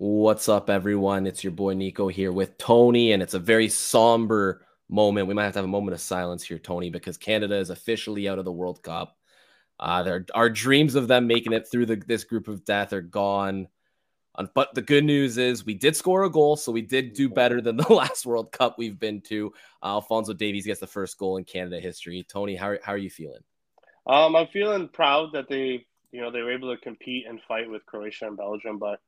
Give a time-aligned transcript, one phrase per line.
[0.00, 1.26] What's up, everyone?
[1.26, 5.26] It's your boy Niko here with Toni, and it's a very somber moment.
[5.26, 8.28] We might have to have a moment of silence here, Toni, because Canada is officially
[8.28, 9.16] out of the World Cup.
[9.80, 13.66] Uh, our dreams of them making it through the, this group of death are gone.
[14.54, 17.60] But the good news is we did score a goal, so we did do better
[17.60, 19.52] than the last World Cup we've been to.
[19.82, 22.24] Uh, Alfonso Davies gets the first goal in Canada history.
[22.30, 23.42] Toni, how are, how are you feeling?
[24.06, 27.68] Um, I'm feeling proud that they, you know, they were able to compete and fight
[27.68, 29.00] with Croatia and Belgium, but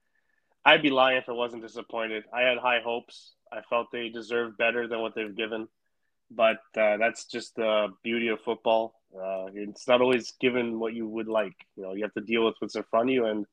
[0.65, 2.25] I'd be lying if I wasn't disappointed.
[2.33, 3.33] I had high hopes.
[3.53, 5.69] I felt they deserved better than what they've given,
[6.31, 9.01] but uh, that's just the beauty of football.
[9.15, 11.57] Uh, it's not always given what you would like.
[11.77, 13.47] You know, you have to deal with what's in front of you, and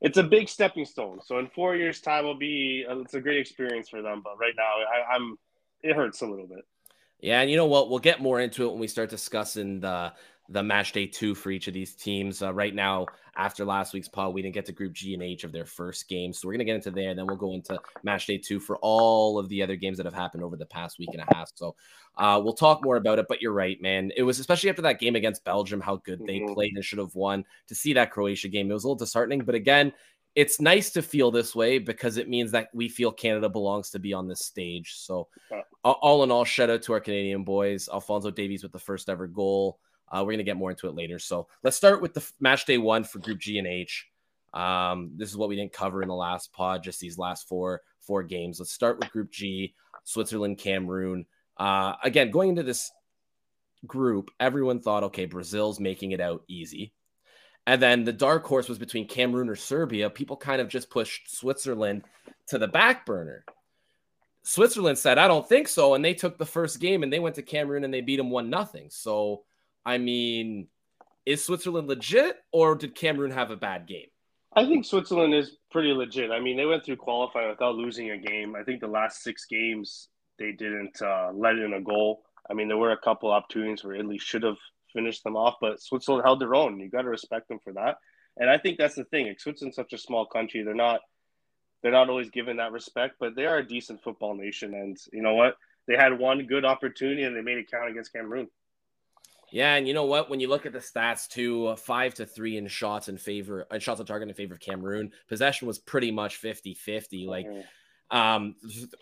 [0.00, 1.20] it's a big stepping stone.
[1.22, 4.22] So in four years' time, will be uh, it's a great experience for them.
[4.24, 5.36] But right now, I, I'm
[5.82, 6.64] it hurts a little bit.
[7.20, 7.90] Yeah, and you know what?
[7.90, 10.12] We'll get more into it when we start discussing the
[10.48, 12.42] the match day two for each of these teams.
[12.42, 13.06] Uh, right now,
[13.36, 16.08] after last week's pod, we didn't get to Group G and H of their first
[16.08, 18.60] game, so we're gonna get into there, and then we'll go into match day two
[18.60, 21.34] for all of the other games that have happened over the past week and a
[21.34, 21.50] half.
[21.54, 21.74] So
[22.16, 23.26] uh, we'll talk more about it.
[23.28, 24.10] But you're right, man.
[24.16, 26.54] It was especially after that game against Belgium, how good they mm-hmm.
[26.54, 27.44] played and should have won.
[27.68, 29.40] To see that Croatia game, it was a little disheartening.
[29.40, 29.92] But again,
[30.36, 33.98] it's nice to feel this way because it means that we feel Canada belongs to
[33.98, 34.94] be on this stage.
[34.96, 35.28] So,
[35.82, 37.88] all in all, shout out to our Canadian boys.
[37.92, 39.78] Alfonso Davies with the first ever goal.
[40.10, 41.18] Uh, we're going to get more into it later.
[41.18, 44.06] So let's start with the match day one for Group G and H.
[44.54, 47.82] Um, this is what we didn't cover in the last pod, just these last four
[48.00, 48.60] four games.
[48.60, 51.26] Let's start with Group G, Switzerland, Cameroon.
[51.56, 52.90] Uh, again, going into this
[53.86, 56.92] group, everyone thought, okay, Brazil's making it out easy.
[57.66, 60.08] And then the dark horse was between Cameroon or Serbia.
[60.08, 62.04] People kind of just pushed Switzerland
[62.48, 63.44] to the back burner.
[64.44, 65.94] Switzerland said, I don't think so.
[65.94, 68.30] And they took the first game and they went to Cameroon and they beat them
[68.30, 68.86] one nothing.
[68.90, 69.42] So
[69.86, 70.66] I mean,
[71.24, 74.08] is Switzerland legit or did Cameroon have a bad game?
[74.52, 76.32] I think Switzerland is pretty legit.
[76.32, 78.56] I mean, they went through qualifying without losing a game.
[78.56, 82.24] I think the last six games they didn't uh, let in a goal.
[82.50, 84.58] I mean, there were a couple opportunities where Italy should have
[84.92, 86.80] finished them off, but Switzerland held their own.
[86.80, 87.98] You got to respect them for that.
[88.36, 89.28] And I think that's the thing.
[89.28, 91.00] Like, Switzerland's such a small country; they're not
[91.82, 94.74] they're not always given that respect, but they are a decent football nation.
[94.74, 95.56] And you know what?
[95.86, 98.48] They had one good opportunity and they made it count against Cameroon.
[99.56, 100.28] Yeah, and you know what?
[100.28, 103.66] When you look at the stats too, uh, five to three in shots in favor,
[103.70, 105.12] and shots on target in favor of Cameroon.
[105.30, 107.26] Possession was pretty much 50-50.
[107.26, 108.14] Like, mm-hmm.
[108.14, 108.56] um,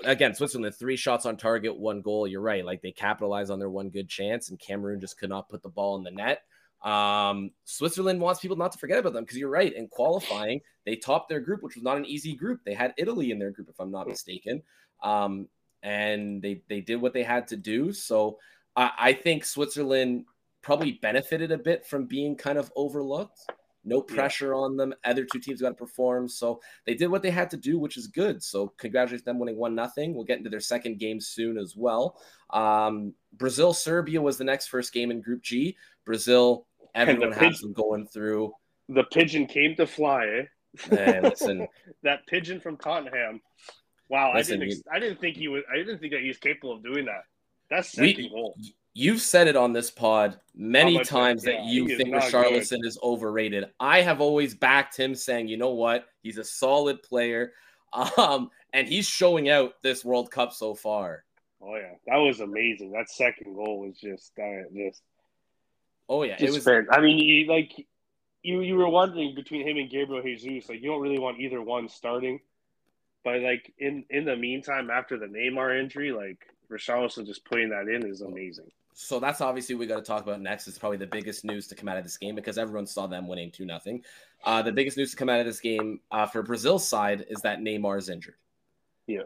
[0.04, 2.28] again, Switzerland three shots on target, one goal.
[2.28, 2.64] You're right.
[2.64, 5.68] Like they capitalized on their one good chance, and Cameroon just could not put the
[5.70, 6.42] ball in the net.
[6.88, 9.74] Um, Switzerland wants people not to forget about them because you're right.
[9.74, 12.60] In qualifying, they topped their group, which was not an easy group.
[12.64, 14.62] They had Italy in their group, if I'm not mistaken.
[15.02, 15.48] Um,
[15.82, 17.92] and they they did what they had to do.
[17.92, 18.38] So
[18.76, 20.26] I, I think Switzerland
[20.64, 23.40] probably benefited a bit from being kind of overlooked.
[23.84, 24.54] No pressure yeah.
[24.58, 24.94] on them.
[25.04, 27.98] Other two teams got to perform, so they did what they had to do, which
[27.98, 28.42] is good.
[28.42, 30.14] So congratulations them winning one nothing.
[30.14, 32.18] We'll get into their second game soon as well.
[32.48, 35.76] Um, Brazil Serbia was the next first game in Group G.
[36.06, 38.54] Brazil, everyone has them going through.
[38.88, 40.26] The pigeon came to fly.
[40.26, 40.94] Eh?
[40.94, 41.68] Man, listen,
[42.02, 43.42] that pigeon from Tottenham.
[44.08, 44.84] Wow, listen, I didn't.
[44.92, 45.62] I didn't think he was.
[45.70, 47.24] I didn't think that he was capable of doing that.
[47.70, 48.54] That's second we, goal
[48.94, 53.64] you've said it on this pod many times yeah, that you think Richarlison is overrated.
[53.78, 57.52] I have always backed him, saying, you know what, he's a solid player,
[58.16, 61.24] um, and he's showing out this World Cup so far.
[61.60, 62.92] Oh yeah, that was amazing.
[62.92, 65.02] That second goal was just uh, just.
[66.08, 66.62] Oh yeah, it was.
[66.62, 66.86] Fair.
[66.90, 67.86] I mean, you, like
[68.42, 71.62] you you were wondering between him and Gabriel Jesus, like you don't really want either
[71.62, 72.40] one starting,
[73.24, 77.88] but like in in the meantime, after the Neymar injury, like Richarlison just putting that
[77.88, 78.70] in is amazing.
[78.94, 80.68] So that's obviously we got to talk about next.
[80.68, 83.26] Is probably the biggest news to come out of this game because everyone saw them
[83.26, 84.02] winning two nothing.
[84.44, 87.40] Uh, the biggest news to come out of this game uh, for Brazil's side is
[87.42, 88.36] that Neymar is injured.
[89.08, 89.22] Yeah,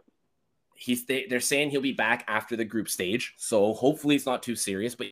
[0.74, 4.56] he's they're saying he'll be back after the group stage, so hopefully it's not too
[4.56, 4.94] serious.
[4.94, 5.08] But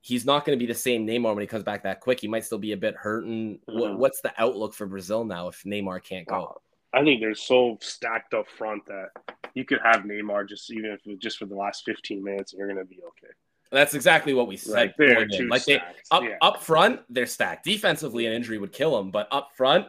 [0.00, 2.20] he's not going to be the same Neymar when he comes back that quick.
[2.20, 3.24] He might still be a bit hurt.
[3.24, 3.78] And mm-hmm.
[3.78, 6.60] what, what's the outlook for Brazil now if Neymar can't go?
[6.94, 9.08] I think they're so stacked up front that
[9.54, 12.52] you could have Neymar just even if it was just for the last 15 minutes
[12.52, 13.32] and you're going to be okay.
[13.70, 14.94] That's exactly what we said.
[14.98, 15.80] Right, like they
[16.10, 16.36] up yeah.
[16.40, 17.64] up front, they're stacked.
[17.64, 19.86] Defensively, an injury would kill them, but up front,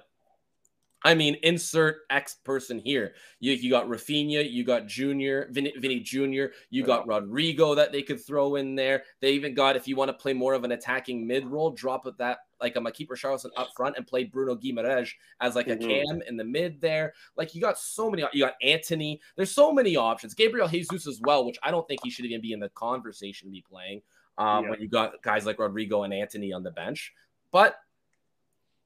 [1.03, 3.13] I mean, insert X person here.
[3.39, 8.01] You, you got Rafinha, you got Junior, Vinny, Vinny Junior, you got Rodrygo that they
[8.01, 9.03] could throw in there.
[9.21, 12.07] They even got, if you want to play more of an attacking mid role, drop
[12.17, 15.09] that like a Makeeper Charleston up front and play Bruno Guimaraes
[15.41, 15.87] as like a mm-hmm.
[15.87, 17.13] cam in the mid there.
[17.35, 18.23] Like you got so many.
[18.33, 19.21] You got Antony.
[19.35, 20.33] There's so many options.
[20.33, 23.47] Gabriel Jesus as well, which I don't think he should even be in the conversation
[23.47, 24.01] to be playing.
[24.37, 24.69] Um, yeah.
[24.71, 27.13] when you got guys like Rodrygo and Antony on the bench,
[27.53, 27.77] but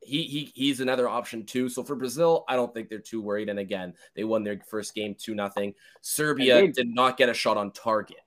[0.02, 1.70] he, he he's another option too.
[1.70, 3.50] So for Brazil, I don't think they're too worried.
[3.50, 5.74] And again, they won their first game two nothing.
[6.02, 8.18] Serbia did not get a shot on target.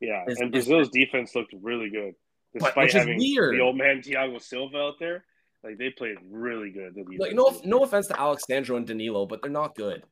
[0.00, 2.14] Yeah, it's, and Brazil's defense looked really good
[2.54, 3.54] despite having weird.
[3.54, 5.24] the old man Thiago Silva out there.
[5.62, 6.96] Like they played really good.
[7.18, 10.02] Like no, no offense to Alex Sandro and Danilo, but they're not good.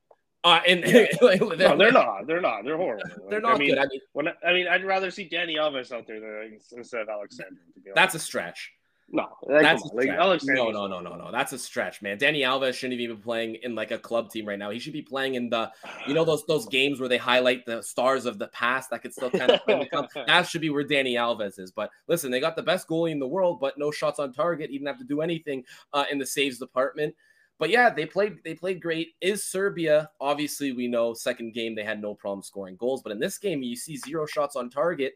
[0.45, 1.07] Uh, and yeah.
[1.23, 2.27] like, they're, no, they're not.
[2.27, 2.65] They're not.
[2.65, 3.03] They're horrible.
[3.09, 3.79] Like, they're not I mean, good.
[3.79, 7.09] I mean, when I mean, I'd rather see Dani Alves out there than instead of
[7.09, 7.59] Alex Sandro.
[7.95, 8.73] That's a stretch.
[9.11, 10.37] No, that's like no,
[10.71, 11.33] no, no, no, no.
[11.33, 12.19] That's a stretch, man.
[12.19, 14.69] Dani Alves shouldn't even be playing in like a club team right now.
[14.69, 15.73] He should be playing in the,
[16.07, 19.15] you know, those those games where they highlight the stars of the past that could
[19.15, 19.61] still kind of
[19.91, 20.07] come.
[20.27, 21.71] that should be where Dani Alves is.
[21.71, 24.69] But listen, they got the best goalie in the world, but no shots on target.
[24.69, 25.65] He didn't have to do anything
[25.95, 27.15] uh, in the saves department.
[27.59, 29.15] But yeah, they played they played great.
[29.23, 33.19] Is Serbia obviously we know second game they had no problem scoring goals, but in
[33.19, 35.15] this game you see zero shots on target.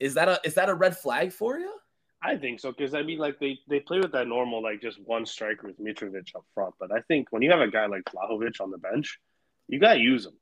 [0.00, 1.72] Is that a is that a red flag for you?
[2.26, 5.00] I think so because I mean, like they they play with that normal like just
[5.00, 8.02] one striker with Mitrovic up front, but I think when you have a guy like
[8.04, 9.20] Vlahovic on the bench,
[9.68, 10.32] you gotta use him.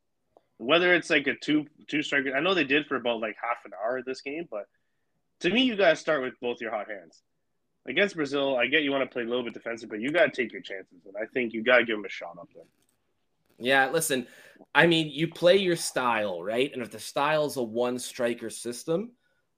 [0.57, 3.67] Whether it's like a two two striker, I know they did for about like half
[3.67, 4.65] an hour this game, but
[5.41, 7.21] to me, you gotta start with both your hot hands.
[7.87, 10.31] Against Brazil, I get you want to play a little bit defensive, but you gotta
[10.31, 12.65] take your chances, and I think you gotta give him a shot up there.
[13.59, 14.27] Yeah, listen,
[14.75, 16.73] I mean, you play your style, right?
[16.73, 19.13] And if the style is a one striker system,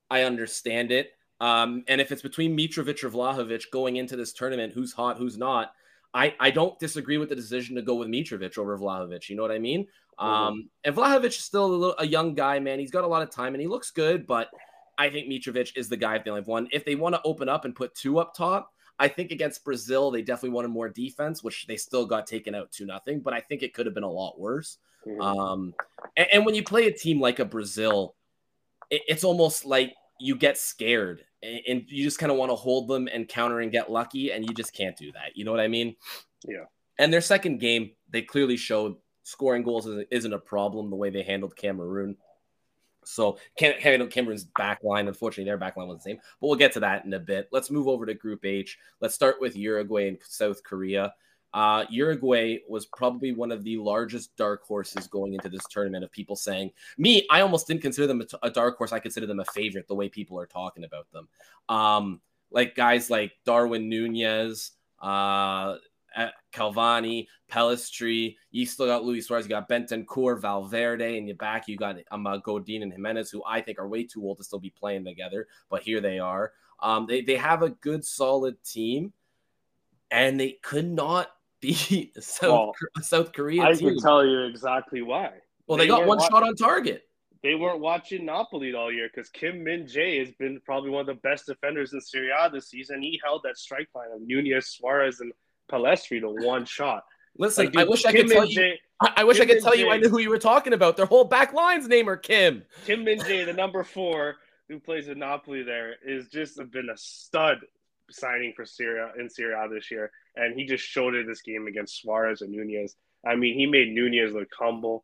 [0.09, 1.13] I understand it.
[1.39, 5.37] Um, and if it's between Mitrovic or Vlahovic going into this tournament, who's hot, who's
[5.37, 5.71] not,
[6.13, 9.29] I, I don't disagree with the decision to go with Mitrovic over Vlahovic.
[9.29, 9.87] You know what I mean?
[10.19, 10.25] Mm-hmm.
[10.25, 12.79] Um, and Vlahovic is still a, little, a young guy, man.
[12.79, 14.49] He's got a lot of time and he looks good, but
[14.97, 16.67] I think Mitrovic is the guy if they only have one.
[16.71, 20.09] If they want to open up and put two up top, I think against Brazil,
[20.09, 23.41] they definitely wanted more defense, which they still got taken out to nothing, but I
[23.41, 24.77] think it could have been a lot worse.
[25.05, 25.21] Mm-hmm.
[25.21, 25.73] Um,
[26.15, 28.15] and, and, when you play a team like a Brazil,
[28.89, 32.87] it, it's almost like you get scared and you just kind of want to hold
[32.87, 35.35] them and counter and get lucky, and you just can't do that.
[35.35, 35.95] You know what I mean?
[36.47, 36.65] Yeah.
[36.97, 41.21] And their second game, they clearly showed scoring goals isn't a problem the way they
[41.21, 42.17] handled Cameroon.
[43.05, 45.07] So can't handle Cameroon's back line.
[45.07, 47.47] Unfortunately, their back line was the same, but we'll get to that in a bit.
[47.51, 48.77] Let's move over to Group H.
[48.99, 51.13] Let's start with Uruguay and South Korea.
[51.57, 56.11] Uh, Uruguay was probably one of the largest dark horses going into this tournament of
[56.11, 56.69] people saying,
[56.99, 58.91] me, I almost didn't consider them a, dark horse.
[58.91, 61.27] I consider them a favorite the way people are talking about them.
[61.67, 62.21] Um,
[62.51, 65.77] like guys like Darwin Nunez, uh,
[66.53, 68.35] Cavani, Pellistri.
[68.51, 69.45] You still got Luis Suarez.
[69.45, 73.43] You got Bentancur, Valverde, in your back you got um, uh, Godin and Giménez, who
[73.47, 76.51] I think are way too old to still be playing together, but here they are.
[76.83, 79.11] Um, they they have a good, solid team,
[80.11, 81.31] and they could not
[81.61, 83.63] beat South well, South Korea.
[83.63, 83.89] I team.
[83.89, 85.31] can tell you exactly why.
[85.67, 87.03] Well, they, they got one watching, shot on target.
[87.43, 91.07] They weren't watching Napoli all year because Kim Min Jae has been probably one of
[91.07, 93.01] the best defenders in Serie A this season.
[93.01, 95.31] He held that strike line of Nunez, Suarez, and
[95.71, 97.03] Pellistri to one shot.
[97.37, 98.73] Listen, like, dude, I wish Kim I could tell you.
[99.01, 100.97] I, I wish Kim I could tell you I knew who you were talking about.
[100.97, 102.63] Their whole back line's name are Kim.
[102.85, 104.37] Kim Min Jae, the number four
[104.69, 107.59] who plays in Napoli, there is just been a stud
[108.09, 111.41] signing for Serie A in Serie A this year, and he just showed it this
[111.41, 112.95] game against Suarez and Nunez.
[113.25, 115.03] I mean, he made Nunez look humble.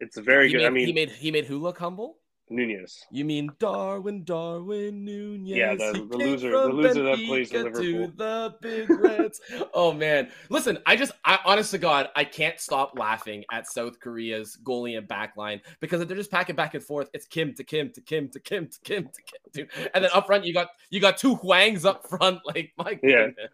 [0.00, 0.58] It's very he good.
[0.60, 2.18] Made, I mean, he made he made who look humble?
[2.50, 3.04] Nunez.
[3.10, 5.56] You mean Darwin, Darwin Nunez?
[5.56, 8.12] Yeah, the, the loser, the loser that plays for Liverpool.
[8.16, 9.40] The Big Reds.
[9.74, 14.00] oh man, listen, I just, I honest to God, I can't stop laughing at South
[14.00, 17.08] Korea's goalie and backline because they're just packing back and forth.
[17.12, 19.90] It's Kim to Kim to Kim to Kim to Kim to Kim, dude.
[19.94, 22.40] And then up front, you got you got two Hwangs up front.
[22.48, 23.26] Like my yeah.
[23.26, 23.50] Goodness.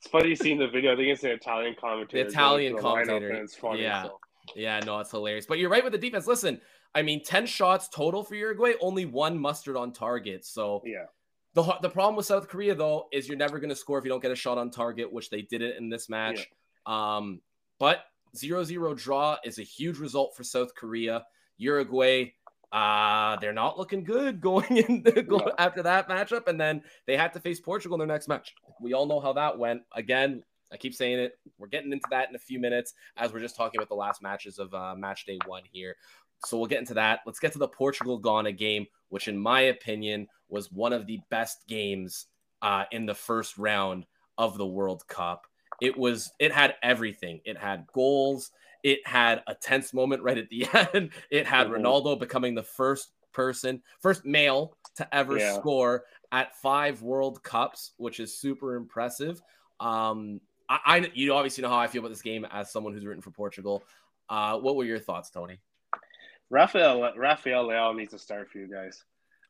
[0.00, 0.92] It's funny seeing the video.
[0.92, 2.24] I think it's an Italian commentator.
[2.24, 3.30] The Italian commentator.
[3.32, 3.82] It's funny.
[3.82, 4.04] Yeah.
[4.04, 4.20] So.
[4.56, 5.46] Yeah, no, it's hilarious.
[5.46, 6.26] But you're right with the defense.
[6.26, 6.60] Listen,
[6.94, 10.44] I mean, 10 shots total for Uruguay, only one mustered on target.
[10.44, 11.06] So, yeah.
[11.54, 14.10] The, the problem with South Korea, though, is you're never going to score if you
[14.10, 16.48] don't get a shot on target, which they didn't in this match.
[16.86, 17.16] Yeah.
[17.16, 17.40] Um,
[17.78, 18.04] but
[18.36, 21.24] 0 0 draw is a huge result for South Korea.
[21.56, 22.32] Uruguay,
[22.72, 26.48] uh, they're not looking good going in going after that matchup.
[26.48, 28.54] And then they had to face Portugal in their next match.
[28.80, 29.82] We all know how that went.
[29.94, 31.38] Again, I keep saying it.
[31.58, 34.22] We're getting into that in a few minutes as we're just talking about the last
[34.22, 35.96] matches of uh, match day one here.
[36.44, 37.20] So we'll get into that.
[37.26, 41.20] Let's get to the Portugal Ghana game, which, in my opinion, was one of the
[41.30, 42.26] best games
[42.62, 44.06] uh, in the first round
[44.36, 45.46] of the World Cup.
[45.80, 47.40] It was, it had everything.
[47.44, 48.50] It had goals.
[48.82, 51.10] It had a tense moment right at the end.
[51.30, 51.84] It had mm-hmm.
[51.84, 55.54] Ronaldo becoming the first person, first male to ever yeah.
[55.54, 59.40] score at five World Cups, which is super impressive.
[59.80, 63.06] Um, I, I, you obviously know how I feel about this game as someone who's
[63.06, 63.82] written for Portugal.
[64.28, 65.58] Uh, what were your thoughts, Toni?
[66.50, 69.04] Rafael Rafael Leao needs to start for you guys.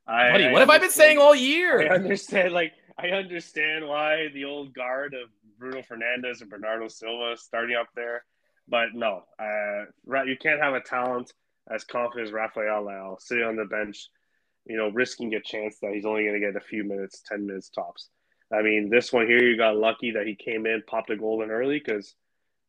[0.06, 1.92] I, Buddy, what have I been saying all year?
[1.92, 7.36] I understand, like, I understand why the old guard of Bruno Fernandes and Bernardo Silva
[7.36, 8.24] starting up there,
[8.68, 11.32] but no, uh, you can't have a talent
[11.70, 14.08] as confident as Rafael Leao sitting on the bench,
[14.66, 17.46] you know, risking a chance that he's only going to get a few minutes, ten
[17.46, 18.08] minutes tops.
[18.52, 21.42] I mean, this one here, you got lucky that he came in, popped a goal
[21.42, 22.14] in early because,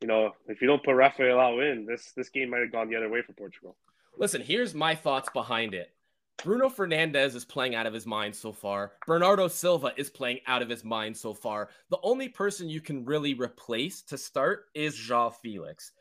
[0.01, 2.89] you know, if you don't put Rafael out in, this this game might have gone
[2.89, 3.77] the other way for Portugal.
[4.18, 5.91] Listen, here's my thoughts behind it.
[6.43, 8.93] Bruno Fernandes is playing out of his mind so far.
[9.05, 11.69] Bernardo Silva is playing out of his mind so far.
[11.89, 15.91] The only person you can really replace to start is João Felix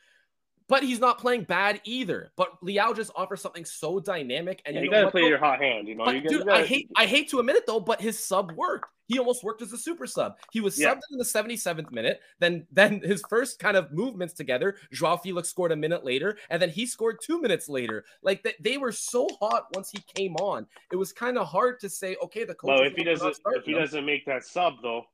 [0.69, 2.31] but he's not playing bad either.
[2.37, 5.29] But Leao just offers something so dynamic, and yeah, you, you gotta play though?
[5.29, 5.89] your hot hand.
[5.89, 6.63] You know, but, you dude, gotta...
[6.63, 8.91] I hate I hate to admit it though, but his sub worked.
[9.07, 10.37] He almost worked as a super sub.
[10.53, 10.95] He was yeah.
[10.95, 12.21] subbed in the 77th minute.
[12.41, 16.61] Then then his first kind of movements together, Joao Felix scored a minute later, and
[16.61, 18.05] then he scored two minutes later.
[18.23, 20.67] Like that, they were so hot once he came on.
[20.93, 22.69] It was kind of hard to say, okay, the coach.
[22.69, 25.07] Well, if he doesn't if he doesn't make that sub though,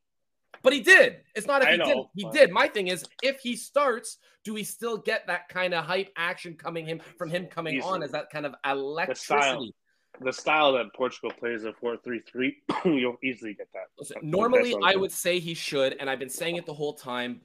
[0.65, 1.17] but he did.
[1.35, 1.97] It's not if I he did.
[2.15, 2.33] He but...
[2.33, 2.51] did.
[2.51, 6.55] My thing is, if he starts, do we still get that kind of hype action
[6.55, 7.93] coming him from him coming Easily.
[7.93, 9.73] on as that kind of electricity?
[10.21, 12.55] The style, that Portugal plays a four-three-three,
[12.85, 13.87] you'll easily get that.
[13.99, 17.41] Listen, normally, I would say he should, and I've been saying it the whole time.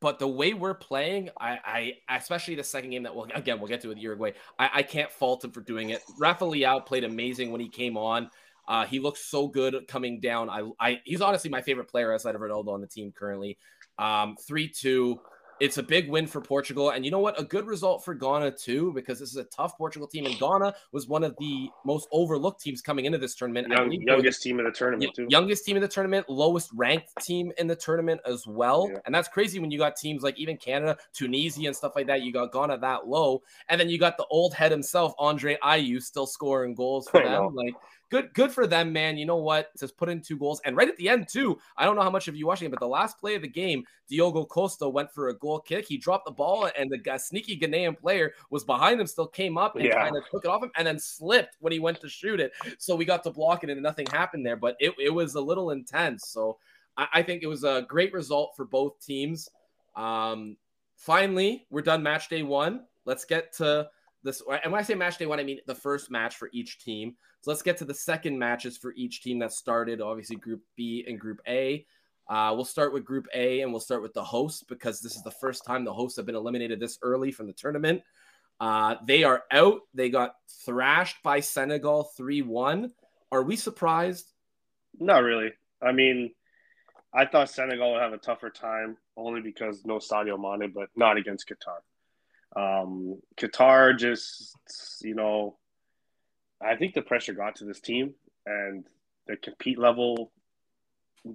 [0.00, 3.68] But the way we're playing, I, I especially the second game that we'll again we'll
[3.68, 6.02] get to with Uruguay, I, I can't fault him for doing it.
[6.18, 8.30] Rafa Leao played amazing when he came on.
[8.68, 10.50] Uh, he looks so good coming down.
[10.50, 13.58] I, I, he's honestly my favorite player outside of Ronaldo on the team currently.
[13.98, 15.20] Um, three two.
[15.58, 17.40] It's a big win for Portugal, and you know what?
[17.40, 20.74] A good result for Ghana too, because this is a tough Portugal team, and Ghana
[20.92, 23.68] was one of the most overlooked teams coming into this tournament.
[23.70, 25.26] Young, youngest team in the tournament too.
[25.30, 28.98] Youngest team in the tournament, lowest ranked team in the tournament as well, yeah.
[29.06, 32.20] and that's crazy when you got teams like even Canada, Tunisia, and stuff like that.
[32.20, 36.02] You got Ghana that low, and then you got the old head himself, Andre Ayew,
[36.02, 37.54] still scoring goals for them.
[37.54, 37.72] Like
[38.10, 39.16] good good for them, man.
[39.16, 39.70] You know what?
[39.78, 40.60] Just put in two goals.
[40.64, 42.70] And right at the end, too, I don't know how much of you watching it,
[42.70, 45.86] but the last play of the game, Diogo Costa went for a goal kick.
[45.86, 49.76] He dropped the ball, and the sneaky Ghanaian player was behind him, still came up
[49.76, 50.02] and yeah.
[50.02, 52.52] kind of took it off him and then slipped when he went to shoot it.
[52.78, 54.56] So we got to block it and nothing happened there.
[54.56, 56.28] But it, it was a little intense.
[56.28, 56.58] So
[56.96, 59.48] I, I think it was a great result for both teams.
[59.96, 60.56] Um,
[60.96, 62.84] finally, we're done match day one.
[63.04, 63.88] Let's get to
[64.26, 64.42] this.
[64.62, 67.16] And when I say match day one, I mean the first match for each team.
[67.40, 70.00] So let's get to the second matches for each team that started.
[70.00, 71.86] Obviously, Group B and Group A.
[72.28, 75.22] Uh, we'll start with Group A and we'll start with the hosts because this is
[75.22, 78.02] the first time the hosts have been eliminated this early from the tournament.
[78.58, 79.80] Uh, they are out.
[79.94, 82.92] They got thrashed by Senegal 3 1.
[83.30, 84.32] Are we surprised?
[84.98, 85.52] Not really.
[85.80, 86.32] I mean,
[87.12, 91.16] I thought Senegal would have a tougher time only because no Sadio Mane, but not
[91.16, 91.78] against Qatar.
[92.56, 94.56] Um, Qatar just,
[95.02, 95.58] you know,
[96.60, 98.14] I think the pressure got to this team
[98.46, 98.86] and
[99.26, 100.32] the compete level,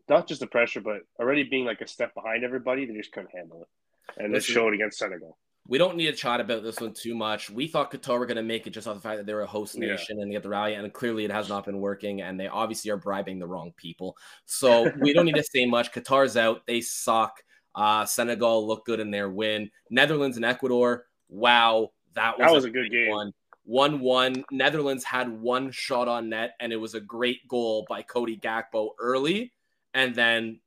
[0.09, 3.35] not just the pressure, but already being like a step behind everybody, they just couldn't
[3.35, 4.21] handle it.
[4.21, 5.37] And Listen, they showed it against Senegal.
[5.67, 7.51] We don't need to chat about this one too much.
[7.51, 9.43] We thought Qatar were going to make it just off the fact that they were
[9.43, 10.23] a host nation yeah.
[10.23, 12.21] and get the rally, and clearly it has not been working.
[12.21, 14.17] And they obviously are bribing the wrong people.
[14.45, 15.91] So we don't need to say much.
[15.91, 16.65] Qatar's out.
[16.65, 17.43] They suck.
[17.75, 19.69] Uh, Senegal looked good in their win.
[19.89, 21.05] Netherlands and Ecuador.
[21.31, 23.09] Wow, that was, that was a, a good game.
[23.09, 23.33] One.
[23.63, 24.45] 1 1.
[24.51, 28.89] Netherlands had one shot on net, and it was a great goal by Cody Gakpo
[28.99, 29.53] early.
[29.93, 30.59] And then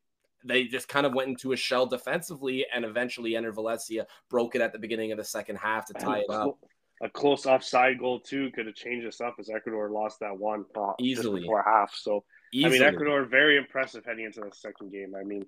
[0.45, 4.61] they just kind of went into a shell defensively, and eventually Enner Valencia broke it
[4.61, 6.59] at the beginning of the second half to tie it up.
[7.03, 10.65] A close offside goal, too, could have changed this up as Ecuador lost that one
[10.99, 11.95] easily before half.
[11.95, 12.77] So, Easily.
[12.77, 15.15] I mean, Ecuador very impressive heading into the second game.
[15.19, 15.45] I mean,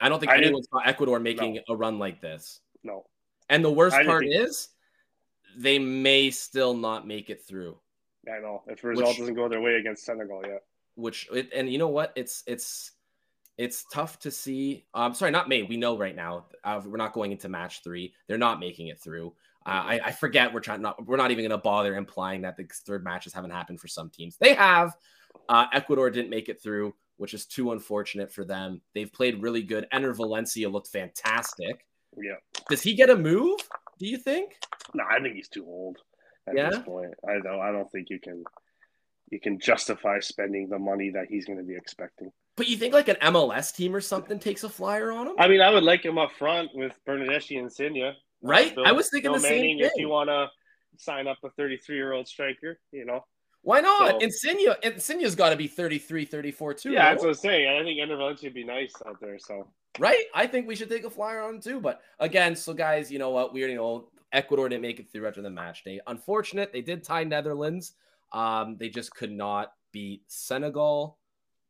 [0.00, 1.62] I don't think I anyone saw Ecuador making no.
[1.68, 2.60] a run like this.
[2.84, 3.06] No.
[3.48, 4.34] And the worst part think...
[4.34, 4.68] is
[5.56, 7.76] they may still not make it through.
[8.32, 10.62] I know if the result which, doesn't go their way against Senegal yet.
[10.94, 12.12] Which and you know what?
[12.16, 12.92] It's it's
[13.58, 14.86] it's tough to see.
[14.94, 15.62] I'm um, sorry, not me.
[15.62, 18.14] We know right now uh, we're not going into match three.
[18.26, 19.34] They're not making it through.
[19.66, 21.06] Uh, I, I, forget we're trying not.
[21.06, 24.10] We're not even going to bother implying that the third matches haven't happened for some
[24.10, 24.36] teams.
[24.36, 24.96] They have.
[25.48, 28.80] Uh, Ecuador didn't make it through, which is too unfortunate for them.
[28.94, 29.86] They've played really good.
[29.92, 31.86] Enner Valencia looked fantastic.
[32.16, 32.36] Yeah.
[32.68, 33.60] Does he get a move?
[33.98, 34.52] Do you think?
[34.94, 35.98] No, I think he's too old
[36.48, 36.70] at yeah?
[36.70, 37.14] this point.
[37.28, 37.60] I don't.
[37.60, 38.44] I don't think you can.
[39.30, 42.30] You can justify spending the money that he's going to be expecting.
[42.56, 45.34] But you think like an MLS team or something takes a flyer on him?
[45.38, 48.14] I mean, I would like him up front with Bernardeschi and Insigne.
[48.42, 48.74] Right?
[48.74, 49.86] Bill, I was thinking Bill the Manning, same thing.
[49.86, 50.48] If you want to
[50.98, 53.24] sign up a 33 year old striker, you know.
[53.62, 54.10] Why not?
[54.10, 56.92] So, Insigne, Insigne's got to be 33, 34 too.
[56.92, 57.10] Yeah, right?
[57.12, 57.68] that's what I'm saying.
[57.68, 59.38] I think Enner Valencia would be nice out there.
[59.38, 59.66] So
[59.98, 61.80] right, I think we should take a flyer on too.
[61.80, 63.52] But again, so guys, you know what?
[63.52, 66.00] We you know Ecuador didn't make it through after the match day.
[66.06, 67.92] Unfortunate, they did tie Netherlands.
[68.32, 71.18] Um, they just could not beat Senegal,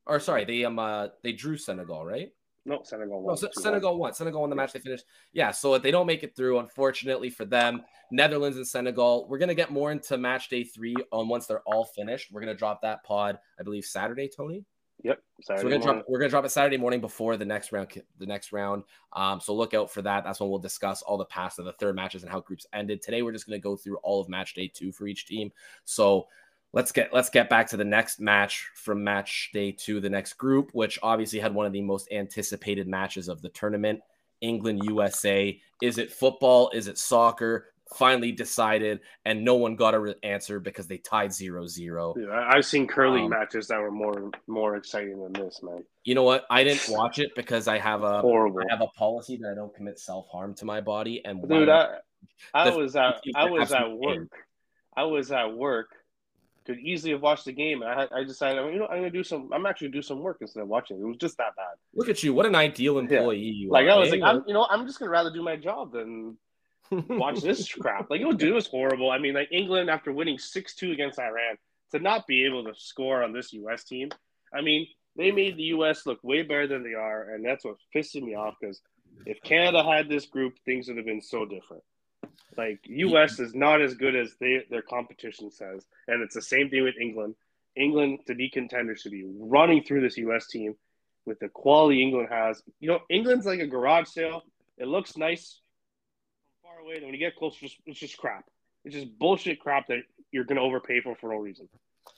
[0.07, 2.33] or sorry, they um uh, they drew Senegal, right?
[2.67, 3.37] No, Senegal won.
[3.41, 4.15] No, Senegal won.
[4.15, 5.05] Senegal won the match they finished.
[5.35, 7.83] Yeah, so if they don't make it through, unfortunately for them.
[8.11, 9.27] Netherlands and Senegal.
[9.29, 12.31] We're gonna get more into match day three on once they're all finished.
[12.31, 14.65] We're gonna drop that pod, I believe, Saturday, Toni.
[15.05, 15.23] Yep.
[15.43, 16.01] Saturday so we're gonna morning.
[16.01, 17.89] drop we're gonna drop it Saturday morning before the next round.
[18.19, 18.85] The next round.
[19.13, 20.25] Um, so look out for that.
[20.25, 23.03] That's when we'll discuss all the past of the third matches and how groups ended.
[23.03, 25.53] Today we're just gonna go through all of match day two for each team.
[25.85, 26.27] So
[26.73, 30.35] let's get let's get back to the next match from match day two, the next
[30.35, 34.01] group, which obviously had one of the most anticipated matches of the tournament.
[34.41, 35.59] England USA.
[35.83, 36.71] Is it football?
[36.75, 37.74] Is it soccer?
[37.95, 42.15] Finally decided, and no one got an answer because they tied 0-0.
[42.17, 45.85] Yeah, I've seen curling um, matches that were more more exciting than this, man.
[46.05, 46.45] You know what?
[46.51, 48.61] I didn't watch it because I have a horrible.
[48.61, 51.25] I have a policy that I don't commit self harm to my body.
[51.25, 51.99] And dude, I,
[52.53, 54.29] I was at I was at work.
[54.97, 55.91] I was at work
[56.65, 57.83] could easily have watched the game.
[57.83, 59.51] And I, I decided, you know, I'm gonna do some.
[59.53, 60.99] I'm actually do some work instead of watching.
[60.99, 61.75] It was just that bad.
[61.95, 62.33] Look at you!
[62.33, 63.53] What an ideal employee yeah.
[63.53, 63.91] you like, are.
[63.91, 66.37] I was like, I'm, you know, I'm just gonna rather do my job than
[66.91, 68.11] watch this crap.
[68.11, 69.11] Like, was, it was horrible.
[69.11, 71.57] I mean, like England after winning six two against Iran
[71.93, 73.85] to not be able to score on this U.S.
[73.85, 74.11] team.
[74.53, 74.87] I mean,
[75.17, 76.07] they made the U.S.
[76.07, 78.55] look way better than they are, and that's what pisses me off.
[78.61, 78.81] Because
[79.27, 81.83] if Canada had this group, things would have been so different.
[82.57, 86.71] Like US is not as good as they, their competition says, and it's the same
[86.71, 87.35] thing with England.
[87.77, 90.75] England to be contenders should be running through this US team
[91.27, 92.63] with the quality England has.
[92.81, 94.43] You know, England's like a garage sale.
[94.79, 95.61] It looks nice
[96.85, 98.45] away, and when you get close, it's just, it's just crap.
[98.85, 100.01] It's just bullshit crap that
[100.31, 101.69] you're going to overpay for for no reason.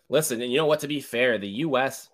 [0.08, 0.80] Listen, and you know what?
[0.80, 2.08] To be fair, the U.S.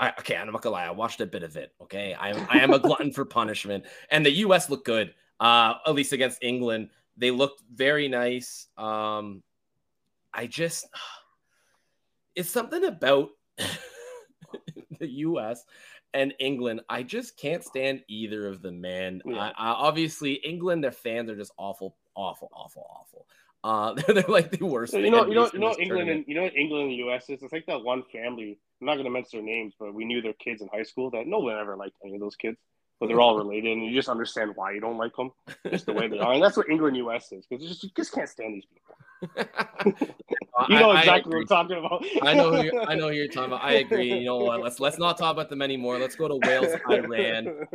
[0.00, 0.84] I, okay, I'm not gonna lie.
[0.84, 1.72] I watched a bit of it.
[1.80, 4.68] Okay, I am I am a glutton for punishment, and the U.S.
[4.68, 6.88] looked good uh, at least against England.
[7.16, 8.68] They looked very nice.
[8.78, 9.42] Um,
[10.32, 10.86] I just,
[12.34, 13.30] it's something about
[14.98, 15.64] the U.S.
[16.14, 16.82] and England.
[16.88, 19.22] I just can't stand either of them, man.
[19.24, 19.38] Yeah.
[19.38, 23.26] I, I, obviously, England, their fans are just awful, awful, awful, awful.
[23.64, 24.94] Uh, they're, they're like the worst.
[24.94, 26.10] You know, you know, you know, England tournament.
[26.10, 27.24] and you know, England and the U.S.
[27.28, 27.42] is.
[27.42, 28.58] It's like that one family.
[28.80, 31.10] I'm not going to mention their names, but we knew their kids in high school
[31.10, 32.58] that no one ever liked any of those kids
[33.02, 35.32] but they're all related, and you just understand why you don't like them,
[35.68, 37.90] just the way they are, and that's what England US is because you just, you
[37.96, 38.94] just can't stand these people.
[40.68, 42.04] you know exactly what I'm talking about.
[42.22, 43.62] I know, who I know who you're talking about.
[43.62, 44.12] I agree.
[44.12, 44.60] You know what?
[44.60, 45.98] Let's let's not talk about them anymore.
[45.98, 47.66] Let's go to Wales, Iran.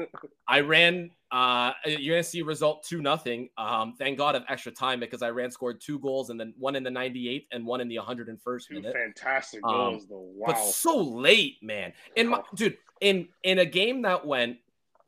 [0.49, 1.11] Iran.
[1.29, 3.49] Uh, you're gonna see result two nothing.
[3.57, 6.83] Um, thank God of extra time because Iran scored two goals and then one in
[6.83, 8.93] the 98th and one in the 101st two minute.
[8.93, 10.31] Fantastic goals, um, though.
[10.35, 10.47] Wow.
[10.47, 11.93] But so late, man.
[12.15, 14.57] In my dude, in in a game that went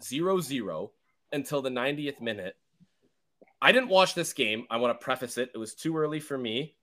[0.01, 0.91] 0 0
[1.31, 2.55] until the 90th minute.
[3.61, 4.65] I didn't watch this game.
[4.69, 5.51] I want to preface it.
[5.53, 6.75] It was too early for me.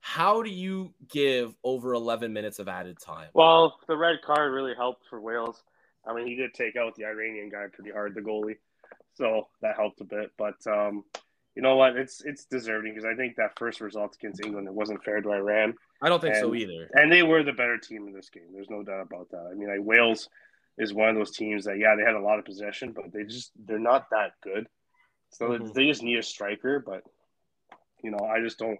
[0.00, 3.28] How do you give over 11 minutes of added time?
[3.34, 5.62] Well, the red card really helped for Wales.
[6.06, 8.56] I mean, he did take out the Iranian guy pretty hard, the goalie.
[9.14, 10.30] So that helped a bit.
[10.38, 11.04] But um,
[11.54, 11.96] you know what?
[11.96, 15.32] It's it's deserving because I think that first result against England it wasn't fair to
[15.32, 15.74] Iran.
[16.00, 16.88] I don't think and, so either.
[16.94, 18.52] And they were the better team in this game.
[18.52, 19.50] There's no doubt about that.
[19.50, 20.28] I mean, like Wales
[20.78, 23.24] is one of those teams that yeah they had a lot of possession, but they
[23.24, 24.68] just they're not that good.
[25.30, 25.72] So mm-hmm.
[25.72, 27.02] they just need a striker, but
[28.02, 28.78] you know I just don't.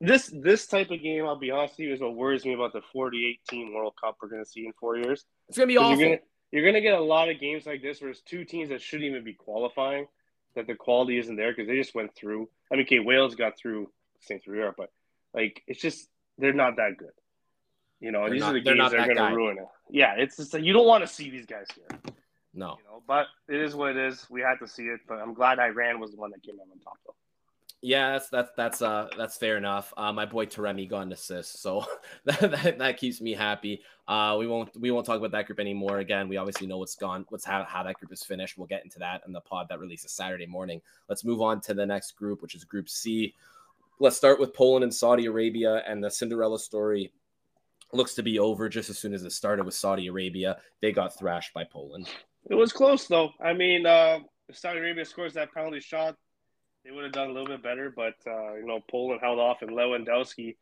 [0.00, 2.72] This this type of game, I'll be honest with you, is what worries me about
[2.72, 5.24] the 48 team World Cup we're going to see in four years.
[5.48, 5.98] It's going to be awful.
[5.98, 6.18] You're going
[6.50, 9.10] you're gonna get a lot of games like this where it's two teams that shouldn't
[9.10, 10.06] even be qualifying,
[10.54, 12.48] that the quality isn't there because they just went through.
[12.72, 13.90] I mean, okay, Wales got through
[14.20, 14.90] same through Europe, but
[15.34, 17.10] like it's just they're not that good.
[18.00, 19.64] You know, they're these not, are the games that are going to ruin it.
[19.90, 22.14] Yeah, it's just you don't want to see these guys here.
[22.58, 24.26] No, you know, but it is what it is.
[24.28, 26.66] We had to see it, but I'm glad Iran was the one that came out
[26.72, 27.14] on top, though.
[27.80, 29.94] Yeah, that's that's that's uh that's fair enough.
[29.96, 31.86] Uh, my boy Taremi got an assist, so
[32.24, 33.82] that, that, that keeps me happy.
[34.08, 35.98] Uh, we won't we won't talk about that group anymore.
[35.98, 38.58] Again, we obviously know what's gone, what's how, how that group is finished.
[38.58, 40.82] We'll get into that in the pod that releases Saturday morning.
[41.08, 43.32] Let's move on to the next group, which is Group C.
[44.00, 47.12] Let's start with Poland and Saudi Arabia and the Cinderella story
[47.92, 50.58] looks to be over just as soon as it started with Saudi Arabia.
[50.80, 52.08] They got thrashed by Poland.
[52.50, 53.30] It was close though.
[53.40, 56.16] I mean, uh, if Saudi Arabia scores that penalty shot,
[56.84, 57.92] they would have done a little bit better.
[57.94, 60.56] But uh, you know, Poland held off, and Lewandowski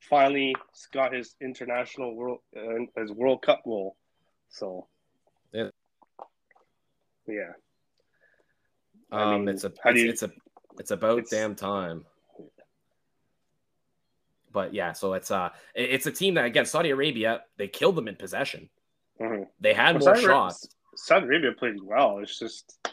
[0.00, 0.54] finally
[0.92, 3.96] got his international world uh, his World Cup goal.
[4.48, 4.86] So,
[5.52, 5.70] yeah,
[7.26, 7.52] yeah.
[9.10, 10.30] Um, I mean, it's a it's, you, it's a
[10.78, 12.04] it's about it's, damn time
[14.56, 18.08] but yeah, so it's uh it's a team that again Saudi Arabia they killed them
[18.08, 18.70] in possession.
[19.20, 19.42] Mm-hmm.
[19.60, 20.68] They had well, more Saudi shots.
[20.96, 22.18] Saudi Arabia played well.
[22.18, 22.88] It's just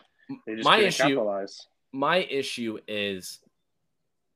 [0.46, 1.04] they just my issue.
[1.04, 1.68] Capitalize.
[1.92, 3.40] My issue is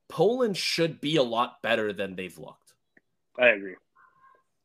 [0.09, 2.73] Poland should be a lot better than they've looked.
[3.39, 3.75] I agree.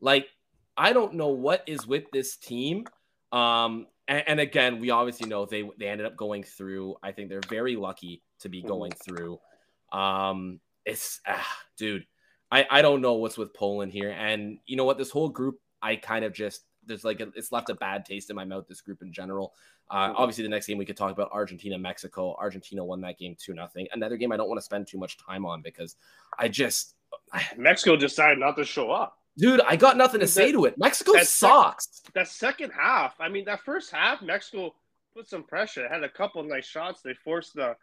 [0.01, 0.29] Like,
[0.77, 2.87] I don't know what is with this team.
[3.31, 6.97] Um, and, and, again, we obviously know they they ended up going through.
[7.03, 8.69] I think they're very lucky to be mm-hmm.
[8.69, 9.38] going through.
[9.93, 11.47] Um, it's ah,
[11.79, 12.07] dude,
[12.51, 14.99] I I don't know what's with Poland here, and you know what?
[14.99, 18.31] This whole group, I kind of just there's like a, it's left a bad taste
[18.31, 18.66] in my mouth.
[18.68, 19.55] This group in general.
[19.90, 20.12] Uh.
[20.16, 22.35] Obviously, the next game we could talk about Argentina, Mexico.
[22.38, 23.87] Argentina won that game two nothing.
[23.92, 25.97] Another game I don't want to spend too much time on because
[26.38, 26.95] I just
[27.57, 29.18] Mexico decided not to show up.
[29.38, 30.77] Dude, I got nothing to that, say to it.
[30.77, 31.88] Mexico that sucks.
[32.05, 34.75] Sec- that second half, I mean, that first half, Mexico
[35.14, 35.88] put some pressure.
[35.88, 37.01] Had a couple nice shots.
[37.01, 37.77] They forced the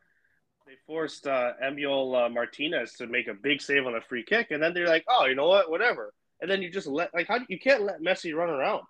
[0.67, 4.51] they forced uh, Emil uh, Martinez to make a big save on a free kick,
[4.51, 5.71] and then they're like, "Oh, you know what?
[5.71, 8.83] Whatever." And then you just let like how you can't let Messi run around.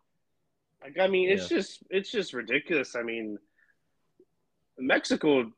[0.84, 1.58] Like I mean, it's yeah.
[1.58, 2.96] just it's just ridiculous.
[2.96, 3.38] I mean,
[4.78, 5.52] Mexico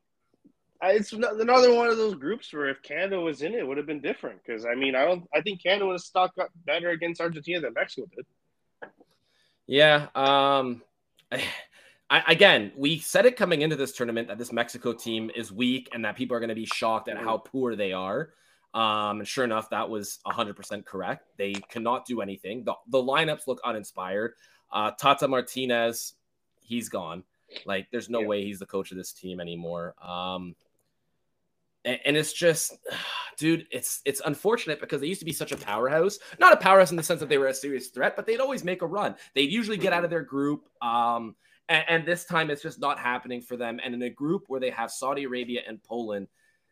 [0.84, 3.86] it's another one of those groups where if Canada was in it, it would have
[3.86, 4.40] been different.
[4.44, 5.28] Because I mean, I don't.
[5.34, 8.26] I think Canada would have stuck up better against Argentina than Mexico did.
[9.68, 10.08] Yeah.
[10.16, 10.82] Um.
[12.10, 15.88] I, again, we said it coming into this tournament that this Mexico team is weak
[15.94, 18.34] and that people are going to be shocked at how poor they are.
[18.74, 21.28] Um, and sure enough, that was 100% correct.
[21.38, 22.64] They cannot do anything.
[22.64, 24.34] The, the lineups look uninspired.
[24.72, 26.14] Uh, Tata Martinez,
[26.62, 27.24] he's gone.
[27.66, 28.28] Like, there's no yeah.
[28.28, 29.96] way he's the coach of this team anymore.
[30.02, 30.56] Um,
[31.86, 32.78] and, and it's just
[33.38, 36.92] dude it's it's unfortunate because they used to be such a powerhouse not a powerhouse
[36.92, 39.16] in the sense that they were a serious threat but they'd always make a run
[39.34, 41.36] they'd usually get out of their group um
[41.70, 44.60] and, and, this time it's just not happening for them and in a group where
[44.60, 46.28] they have saudi arabia and poland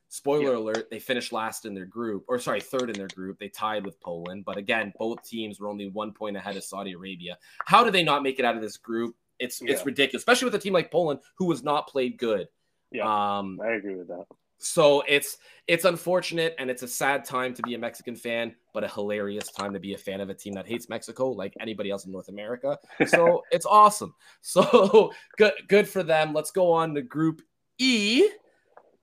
[0.10, 0.58] spoiler yeah.
[0.58, 3.86] alert they finished last in their group or sorry third in their group they tied
[3.86, 7.84] with poland but again both teams were only one point ahead of saudi arabia how
[7.84, 9.72] do they not make it out of this group it's yeah.
[9.72, 12.48] it's ridiculous especially with a team like poland who was not played good
[12.92, 14.26] yeah um i agree with that
[14.60, 18.84] so it's it's unfortunate and it's a sad time to be a Mexican fan, but
[18.84, 21.90] a hilarious time to be a fan of a team that hates Mexico like anybody
[21.90, 22.78] else in North America.
[23.08, 24.14] So it's awesome.
[24.42, 26.34] So good good for them.
[26.34, 27.42] Let's go on to Group
[27.80, 28.28] E.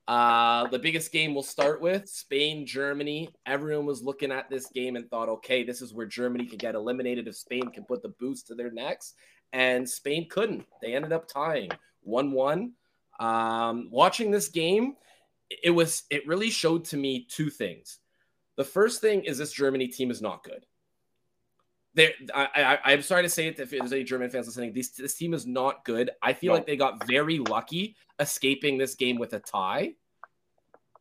[0.09, 3.29] Uh, the biggest game we'll start with Spain, Germany.
[3.45, 6.77] Everyone was looking at this game and thought, okay, this is where Germany could get
[6.77, 9.15] eliminated if Spain can put the boots to their necks.
[9.53, 10.67] And Spain couldn't.
[10.81, 11.71] They ended up tying
[12.03, 12.73] 1 1.
[13.19, 14.95] Um, watching this game,
[15.63, 17.99] it was it really showed to me two things.
[18.57, 20.67] The first thing is this Germany team is not good.
[21.97, 24.75] There, I, I, am sorry to say it if there's any German fans listening.
[24.75, 26.11] This, this team is not good.
[26.23, 26.57] I feel no.
[26.57, 29.95] like they got very lucky escaping this game with a tie.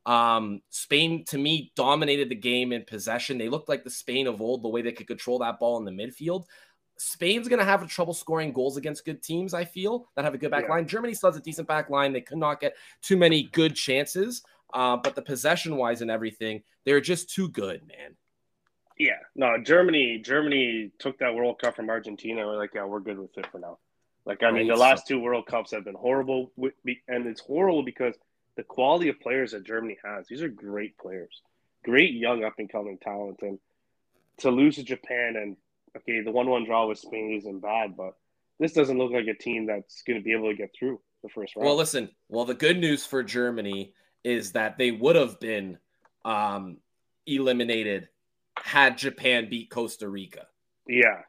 [0.05, 3.37] Um, Spain, to me, dominated the game in possession.
[3.37, 5.83] They looked like the Spain of old, the way they could control that ball in
[5.83, 6.45] the midfield.
[6.97, 10.37] Spain's going to have trouble scoring goals against good teams, I feel, that have a
[10.37, 10.75] good back yeah.
[10.75, 10.87] line.
[10.87, 12.13] Germany still has a decent back line.
[12.13, 14.43] They could not get too many good chances.
[14.73, 18.15] Uh, but the possession wise and everything, they're just too good, man.
[18.97, 22.45] Yeah, no, Germany, Germany took that World Cup from Argentina.
[22.45, 23.77] We're like, yeah, we're good with it for now.
[24.25, 28.15] Like, I mean, the last two World Cups have been horrible, and it's horrible because
[28.55, 30.27] the quality of players that Germany has.
[30.27, 31.41] These are great players,
[31.83, 33.59] great young up and coming talent, and
[34.39, 35.57] to lose to Japan and
[35.95, 38.15] okay, the one-one draw with Spain isn't bad, but
[38.59, 41.29] this doesn't look like a team that's going to be able to get through the
[41.29, 41.65] first round.
[41.65, 42.09] Well, listen.
[42.29, 45.77] Well, the good news for Germany is that they would have been
[46.23, 46.77] um,
[47.27, 48.09] eliminated
[48.57, 50.47] had Japan beat Costa Rica.
[50.87, 51.21] Yeah.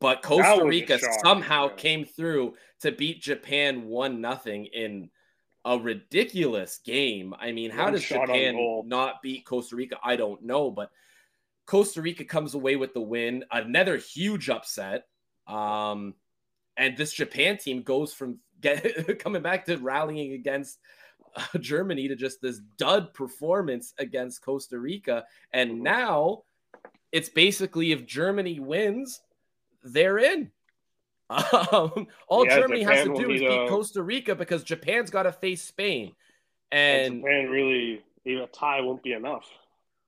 [0.00, 1.74] But Costa Rica somehow yeah.
[1.76, 5.10] came through to beat Japan one nothing in
[5.64, 7.34] a ridiculous game.
[7.38, 9.96] I mean, how does Japan not beat Costa Rica?
[10.02, 10.90] I don't know, but
[11.66, 13.44] Costa Rica comes away with the win.
[13.52, 15.06] Another huge upset.
[15.46, 16.14] Um,
[16.76, 20.78] and this Japan team goes from get, coming back to rallying against
[21.60, 25.24] Germany to just this dud performance against Costa Rica.
[25.52, 26.42] And now
[27.10, 29.20] it's basically if Germany wins,
[29.82, 30.50] they're in.
[31.72, 33.66] Um, all yeah, Germany Japan has to do is beat a...
[33.66, 36.12] Costa Rica because Japan's got to face Spain.
[36.70, 39.46] And, and Japan really, a tie won't be enough.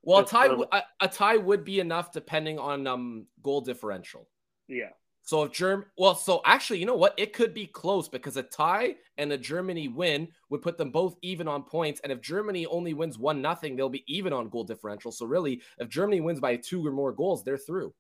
[0.03, 4.29] Well, a tie, a, a, tie would be enough depending on um goal differential.
[4.69, 4.91] Yeah.
[5.27, 7.15] So if Germ, well, so actually, you know what?
[7.17, 11.17] It could be close because a tie and a Germany win would put them both
[11.23, 12.03] even on points.
[12.05, 15.11] And if Germany only wins one nothing, they'll be even on goal differential.
[15.11, 17.95] So really, if Germany wins by two or more goals, they're through.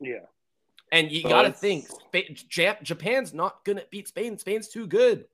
[0.00, 0.26] Yeah.
[0.92, 1.86] And you so got to think
[2.82, 4.36] Japan's not going to beat Spain.
[4.36, 5.24] Spain's too good.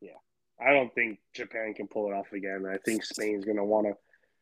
[0.00, 0.10] Yeah.
[0.60, 2.66] I don't think Japan can pull it off again.
[2.66, 3.94] I think Spain's going to want to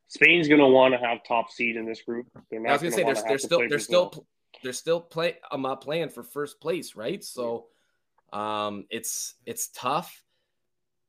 [0.09, 2.27] Spain's going to want to have top seed in this group.
[2.51, 4.27] They're not I was going to say they're, they're still they're still
[4.63, 7.23] they're still play um, uh, playing for first place, right?
[7.23, 7.67] So
[8.33, 10.23] um it's it's tough.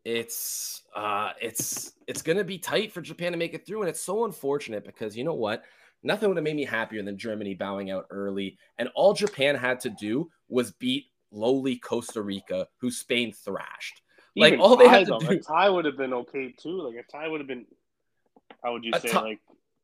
[0.03, 3.89] It's uh it's it's going to be tight for Japan to make it through and
[3.89, 5.63] it's so unfortunate because you know what?
[6.03, 8.57] nothing would have made me happier than Germany bowing out early.
[8.77, 14.01] And all Japan had to do was beat lowly Costa Rica, who Spain thrashed.
[14.35, 16.81] Even like all they had to do, a tie would have been okay too.
[16.81, 17.65] Like a tie would have been,
[18.63, 19.39] how would you say, like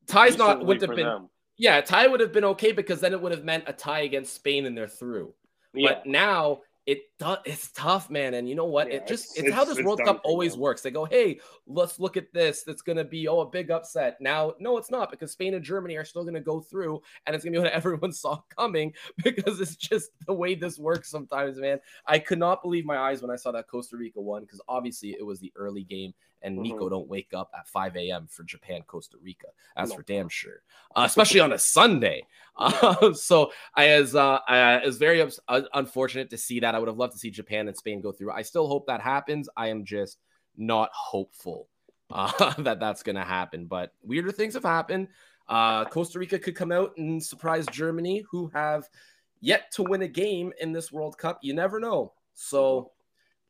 [0.07, 1.05] tie's not would have been.
[1.05, 1.29] Them.
[1.57, 4.01] Yeah, a tie would have been okay because then it would have meant a tie
[4.01, 5.33] against Spain and they're through.
[5.73, 5.89] Yeah.
[5.93, 8.35] But now it it's tough, man.
[8.35, 8.87] And you know what?
[8.87, 10.61] Yeah, it just it's, it's, it's how this it's World Cup always them.
[10.61, 10.81] works.
[10.81, 12.63] They go, hey, let's look at this.
[12.63, 14.17] That's gonna be oh a big upset.
[14.21, 17.43] Now, no, it's not because Spain and Germany are still gonna go through, and it's
[17.43, 21.79] gonna be what everyone saw coming because it's just the way this works sometimes, man.
[22.05, 25.15] I could not believe my eyes when I saw that Costa Rica won because obviously
[25.17, 26.77] it was the early game and mm-hmm.
[26.77, 28.27] Niko don't wake up at 5 a.m.
[28.29, 29.47] for Japan, Costa Rica.
[29.75, 29.97] That's no.
[29.97, 30.61] for damn sure,
[30.95, 32.25] uh, especially on a Sunday.
[32.55, 36.75] Uh, so I was uh, I was very uh, unfortunate to see that.
[36.75, 38.31] I would have loved to see Japan and Spain go through.
[38.31, 39.49] I still hope that happens.
[39.55, 40.19] I am just
[40.57, 41.67] not hopeful
[42.11, 43.65] uh, that that's going to happen.
[43.65, 45.07] But weirder things have happened.
[45.47, 48.89] Uh, Costa Rica could come out and surprise Germany, who have
[49.39, 51.39] yet to win a game in this World Cup.
[51.41, 52.13] You never know.
[52.33, 52.91] So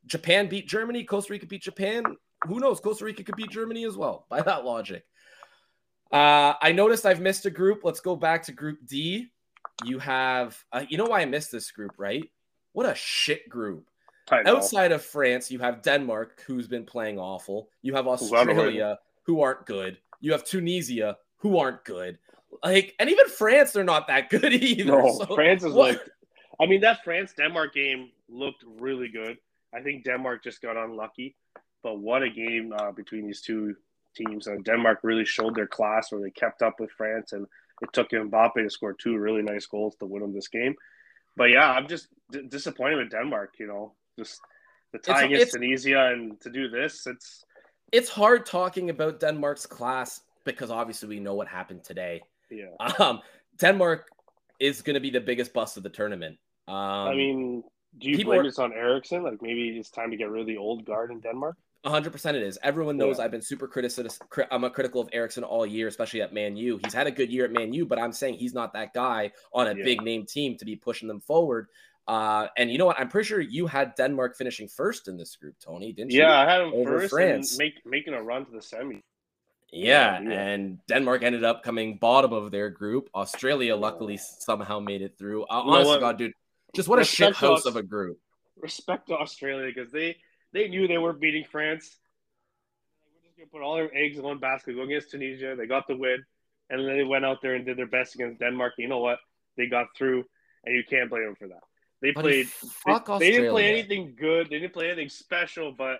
[0.06, 2.04] Japan beat Germany, Costa Rica beat Japan
[2.46, 2.80] who knows?
[2.80, 5.04] Costa Rica could beat Germany as well by that logic.
[6.12, 7.80] Uh, I noticed I've missed a group.
[7.84, 9.28] Let's go back to Group D.
[9.84, 12.24] You have, uh, you know why I missed this group, right?
[12.78, 13.88] What a shit group.
[14.30, 17.70] Outside of France, you have Denmark, who's been playing awful.
[17.82, 19.98] You have Australia, who aren't good.
[20.20, 22.20] You have Tunisia, who aren't good.
[22.62, 24.92] Like, and even France, they're not that good either.
[24.92, 25.94] No, so, France is what?
[25.94, 26.00] like,
[26.60, 29.38] I mean, that France Denmark game looked really good.
[29.74, 31.34] I think Denmark just got unlucky.
[31.82, 33.74] But what a game uh, between these two
[34.14, 34.46] teams.
[34.46, 37.44] Uh, Denmark really showed their class where they kept up with France, and
[37.82, 40.76] it took Mbappe to score two really nice goals to win them this game.
[41.38, 43.54] But yeah, I'm just d- disappointed with Denmark.
[43.58, 44.40] You know, just
[44.92, 47.44] the tie against Tunisia and to do this, it's
[47.92, 52.22] it's hard talking about Denmark's class because obviously we know what happened today.
[52.50, 52.74] Yeah.
[52.98, 53.20] Um,
[53.58, 54.08] Denmark
[54.60, 56.38] is going to be the biggest bust of the tournament.
[56.68, 57.64] Um, I mean,
[57.98, 59.22] do you blame are, this on Eriksen?
[59.22, 61.56] Like maybe it's time to get rid of the old guard in Denmark?
[61.88, 62.58] 100% it is.
[62.62, 63.24] Everyone knows yeah.
[63.24, 64.06] I've been super critical.
[64.50, 66.78] I'm a critical of Eriksen all year, especially at Man U.
[66.82, 69.32] He's had a good year at Man U, but I'm saying he's not that guy
[69.52, 69.84] on a yeah.
[69.84, 71.68] big name team to be pushing them forward.
[72.06, 72.98] Uh, and you know what?
[72.98, 76.20] I'm pretty sure you had Denmark finishing first in this group, Toni, didn't you?
[76.20, 77.52] Yeah, I had them Over first France.
[77.52, 79.02] and make, making a run to the semi.
[79.70, 83.10] Yeah, yeah, and Denmark ended up coming bottom of their group.
[83.14, 85.42] Australia luckily somehow made it through.
[85.42, 86.32] Uh, honestly, God, dude,
[86.74, 88.18] just what a shit house of a group.
[88.58, 90.16] Respect to Australia because they
[90.52, 91.96] they knew they were beating France.
[93.02, 95.54] We're just gonna put all their eggs in one basket, go against Tunisia.
[95.56, 96.24] They got the win,
[96.70, 98.74] and then they went out there and did their best against Denmark.
[98.78, 99.18] You know what?
[99.56, 100.24] They got through,
[100.64, 101.62] and you can't blame them for that.
[102.00, 102.48] They but played.
[102.86, 104.48] They, they, didn't play anything good.
[104.48, 105.98] They didn't play anything special, but.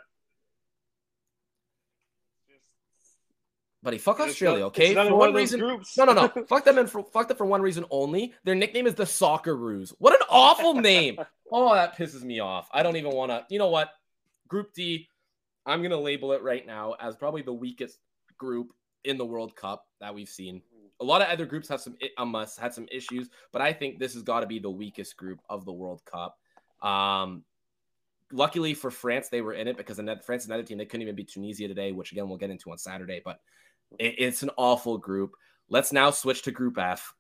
[3.82, 4.92] Buddy, fuck Australia, okay?
[4.92, 5.96] For one reason, groups.
[5.96, 6.28] no, no, no.
[6.48, 8.34] fuck them and for, fuck them for one reason only.
[8.44, 9.94] Their nickname is the Socceroos.
[9.98, 11.18] What an awful name!
[11.52, 12.68] oh, that pisses me off.
[12.72, 13.46] I don't even want to.
[13.48, 13.90] You know what?
[14.48, 15.08] Group D,
[15.66, 17.98] I'm going to label it right now as probably the weakest
[18.38, 18.72] group
[19.04, 20.62] in the World Cup that we've seen.
[21.00, 24.14] A lot of other groups have some um, had some issues, but I think this
[24.14, 26.37] has got to be the weakest group of the World Cup.
[26.82, 27.44] Um,
[28.32, 30.78] luckily for France, they were in it because France is another team.
[30.78, 33.22] They couldn't even beat Tunisia today, which again we'll get into on Saturday.
[33.24, 33.38] But
[33.98, 35.34] it, it's an awful group.
[35.68, 37.14] Let's now switch to Group F.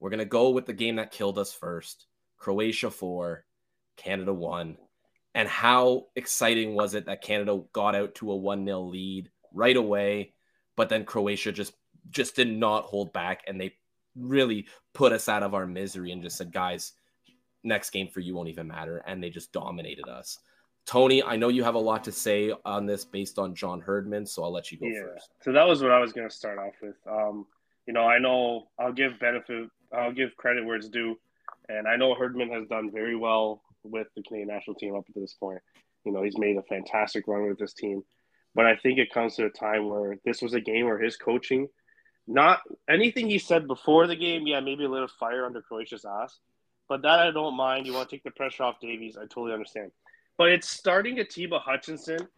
[0.00, 2.06] We're gonna go with the game that killed us first:
[2.38, 3.44] Croatia four,
[3.96, 4.78] Canada one
[5.34, 10.32] and how exciting was it that Canada got out to a 1-0 lead right away,
[10.76, 11.74] but then Croatia just
[12.10, 13.74] just did not hold back and they
[14.16, 16.92] really put us out of our misery and just said, guys,
[17.62, 19.02] next game for you won't even matter.
[19.06, 20.38] And they just dominated us.
[20.86, 24.24] Toni, I know you have a lot to say on this based on John Herdman,
[24.24, 25.02] so I'll let you go yeah.
[25.02, 25.28] first.
[25.42, 26.96] So that was what I was going to start off with.
[27.06, 27.46] Um,
[27.86, 31.18] you know, I know I'll give benefit, I'll give credit where it's due,
[31.68, 35.20] and I know Herdman has done very well with the Canadian national team up to
[35.20, 35.58] this point.
[36.04, 38.02] You know, he's made a fantastic run with this team.
[38.54, 41.16] But I think it comes to a time where this was a game where his
[41.16, 41.68] coaching,
[42.26, 46.38] not anything he said before the game, yeah, maybe a little fire under Croatia's ass.
[46.88, 47.86] But that I don't mind.
[47.86, 49.16] You want to take the pressure off Davies.
[49.16, 49.92] I totally understand.
[50.38, 52.28] But it's starting Atiba Hutchinson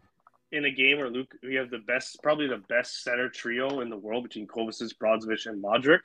[0.53, 3.91] in a game where Luke we have the best, probably the best center trio in
[3.91, 6.01] the world between Kovacic, Brozovic, and Modric.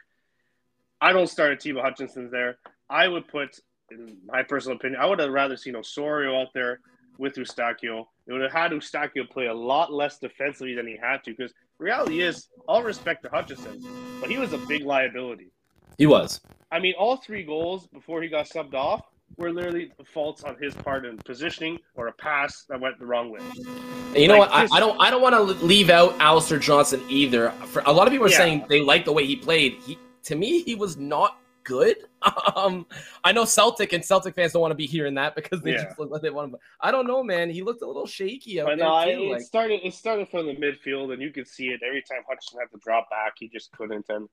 [1.01, 2.57] I don't start Atiba Hutchinson there.
[2.89, 3.59] I would put
[3.91, 6.79] in my personal opinion, I would have rather seen Osorio out there
[7.17, 8.05] with Eustáquio.
[8.27, 11.53] It would have had Eustáquio play a lot less defensively than he had to because
[11.77, 13.85] reality is, all respect to Hutchinson,
[14.19, 15.51] but he was a big liability.
[15.97, 16.41] He was.
[16.71, 19.01] I mean, all three goals before he got subbed off
[19.37, 23.31] were literally faults on his part in positioning or a pass that went the wrong
[23.31, 23.39] way.
[23.39, 24.51] And you know what?
[24.51, 24.99] I, I, don't.
[24.99, 27.51] I don't want to leave out Alistair Johnston either.
[27.67, 28.37] For a lot of people are yeah.
[28.37, 29.77] saying they like the way he played.
[29.85, 31.97] He to me, he was not good.
[32.55, 32.87] Um,
[33.23, 35.83] I know Celtic and Celtic fans don't want to be hearing that because they yeah.
[35.83, 36.59] just look like they want to.
[36.79, 37.49] I don't know, man.
[37.49, 39.23] He looked a little shaky out but there no, too.
[39.23, 39.81] It, like, started.
[39.83, 42.79] It started from the midfield, and you could see it every time Hutchinson had to
[42.83, 43.33] drop back.
[43.37, 44.27] He just couldn't, and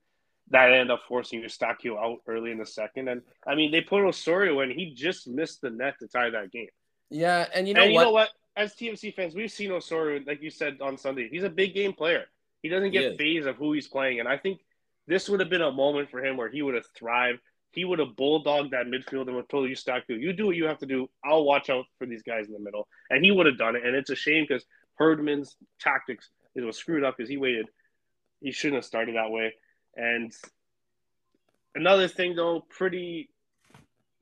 [0.51, 3.09] that ended up forcing Eustáquio out early in the second.
[3.09, 4.71] And I mean, they put Osorio in.
[4.71, 6.69] He just missed the net to tie that game.
[7.11, 8.01] Yeah, and you know and what?
[8.01, 8.31] you know what?
[8.57, 11.29] As TFC fans, we've seen Osorio, like you said on Sunday.
[11.31, 12.25] He's a big game player.
[12.63, 14.61] He doesn't get phased of who he's playing, and I think
[15.07, 17.41] this would have been a moment for him where he would have thrived
[17.73, 20.17] he would have bulldogged that midfield and would told you stack you.
[20.17, 21.09] You do what you have to do.
[21.25, 23.85] I'll watch out for these guys in the middle, and he would have done it.
[23.85, 24.65] And it's a shame because
[25.01, 27.67] Herdman's tactics it was screwed up because he waited.
[28.41, 29.55] He shouldn't have started that way.
[29.97, 30.33] And
[31.75, 33.31] another thing though, pretty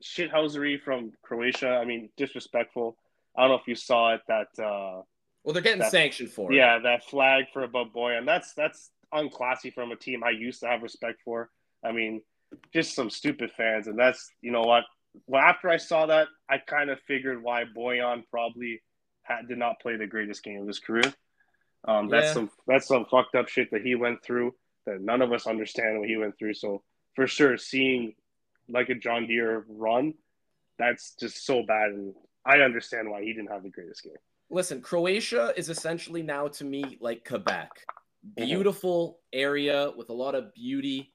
[0.01, 1.71] shithousery from Croatia.
[1.71, 2.95] I mean, disrespectful.
[3.35, 4.21] I don't know if you saw it.
[4.29, 5.01] That uh,
[5.43, 6.83] well, they're getting that, sanctioned for yeah, it.
[6.83, 8.25] Yeah, that flag for Above Borjan.
[8.25, 11.49] That's that's unclassy from a team I used to have respect for.
[11.83, 12.21] I mean,
[12.73, 13.87] just some stupid fans.
[13.87, 14.83] And that's, you know what?
[15.27, 18.81] Well, after I saw that, I kind of figured why Borjan probably
[19.23, 21.13] had, did not play the greatest game of his career.
[21.85, 22.33] Um, that's yeah.
[22.33, 24.53] some that's some fucked up shit that he went through
[24.85, 26.53] that none of us understand what he went through.
[26.53, 26.83] So
[27.15, 28.13] for sure, seeing
[28.69, 30.13] like a John Deere run,
[30.77, 32.13] that's just so bad, and
[32.45, 34.13] I understand why he didn't have the greatest game.
[34.49, 37.69] Listen, Croatia is essentially now to me like Quebec.
[38.35, 41.13] Beautiful area with a lot of beauty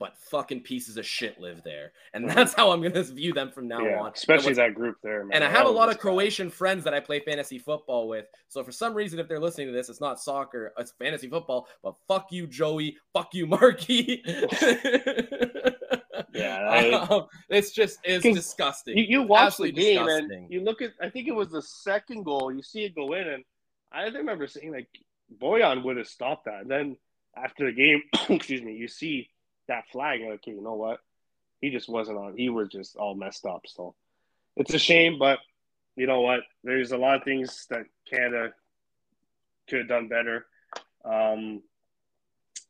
[0.00, 1.92] but fucking pieces of shit live there.
[2.12, 4.12] And that's how I'm going to view them from now yeah, on.
[4.12, 5.34] Especially that group there, man.
[5.34, 8.26] And I have a lot of Croatian friends that I play fantasy football with.
[8.48, 11.68] So for some reason, if they're listening to this, it's not soccer, it's fantasy football.
[11.82, 12.96] But fuck you, Joey.
[13.12, 14.22] Fuck you, Marky.
[16.34, 18.98] yeah, I, um, it's just it's disgusting.
[18.98, 20.32] You, you watch the game disgusting.
[20.32, 20.92] and you look at.
[21.00, 22.52] I think it was the second goal.
[22.52, 23.44] You see it go in, and
[23.92, 24.88] I remember seeing like,
[25.32, 26.62] Borjan would have stopped that.
[26.62, 26.96] And then
[27.36, 29.28] after the game, excuse me, you see
[29.68, 31.00] that flag, okay, you know what?
[31.60, 32.36] He just wasn't on.
[32.36, 33.62] He was just all messed up.
[33.66, 33.94] So
[34.56, 35.38] it's a shame, but
[35.96, 36.40] you know what?
[36.62, 38.52] There's a lot of things that Canada
[39.68, 40.46] could have done better.
[41.04, 41.62] Um,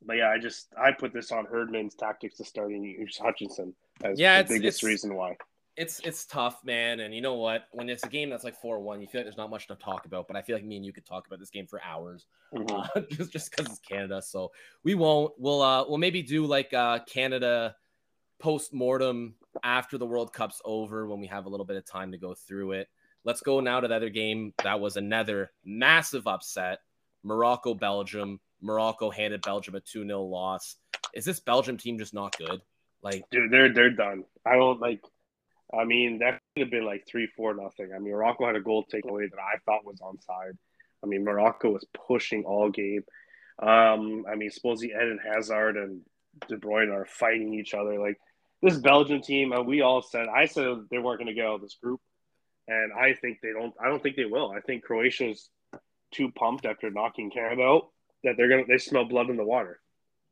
[0.06, 4.42] but yeah, I just I put this on Herdman's tactics to starting Hutchinson as yeah,
[4.42, 5.36] the biggest reason why
[5.76, 7.00] it's it's tough, man.
[7.00, 7.64] And you know what?
[7.72, 9.74] When it's a game that's like four one, you feel like there's not much to
[9.74, 10.28] talk about.
[10.28, 12.74] But I feel like me and you could talk about this game for hours, mm-hmm.
[12.74, 14.22] uh, just just because it's Canada.
[14.22, 15.32] So we won't.
[15.38, 17.74] We'll uh we'll maybe do like uh Canada
[18.38, 22.12] post mortem after the World Cup's over when we have a little bit of time
[22.12, 22.88] to go through it.
[23.24, 24.52] Let's go now to the other game.
[24.62, 26.80] That was another massive upset.
[27.22, 28.38] Morocco Belgium.
[28.60, 30.76] Morocco handed Belgium a 2 0 loss.
[31.14, 32.60] Is this Belgium team just not good?
[33.02, 34.24] Like, dude, they're they're done.
[34.46, 35.00] I don't like
[35.78, 37.90] I mean, that could have been like three, four, nothing.
[37.94, 40.56] I mean, Morocco had a goal taken away that I thought was onside.
[41.02, 43.04] I mean, Morocco was pushing all game.
[43.60, 46.00] Um, I mean, supposedly Eden Hazard and
[46.48, 48.00] De Bruyne are fighting each other.
[48.00, 48.18] Like
[48.62, 51.56] this Belgian team, uh, we all said, I said they weren't going to get out
[51.56, 52.00] of this group,
[52.66, 53.74] and I think they don't.
[53.80, 54.50] I don't think they will.
[54.50, 55.50] I think Croatia's
[56.12, 57.88] too pumped after knocking Canada out
[58.22, 59.80] that they're gonna they smell blood in the water.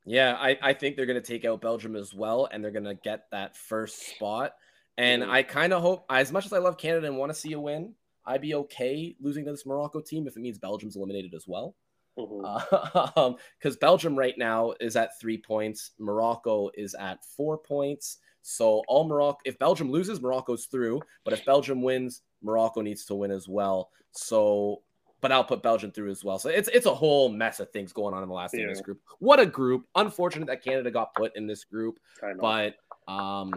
[0.05, 3.26] Yeah, I, I think they're gonna take out Belgium as well, and they're gonna get
[3.31, 4.55] that first spot.
[4.98, 5.24] And.
[5.24, 7.61] I kind of hope, as much as I love Canada and want to see a
[7.61, 11.46] win, I'd be okay losing to this Morocco team if it means Belgium's eliminated as
[11.46, 11.74] well.
[12.16, 12.98] Because mm-hmm.
[12.98, 13.37] uh, um,
[13.81, 18.18] Belgium right now is at three points, Morocco is at four points.
[18.42, 21.00] So all Morocco, if Belgium loses, Morocco's through.
[21.24, 23.90] But if Belgium wins, Morocco needs to win as well.
[24.11, 24.83] So,
[25.20, 26.38] but I'll put Belgium through as well.
[26.38, 28.62] So it's it's a whole mess of things going on in the last yeah.
[28.62, 29.00] in this group.
[29.20, 29.87] What a group!
[29.94, 31.98] Unfortunate that Canada got put in this group,
[32.40, 32.74] but
[33.07, 33.55] um,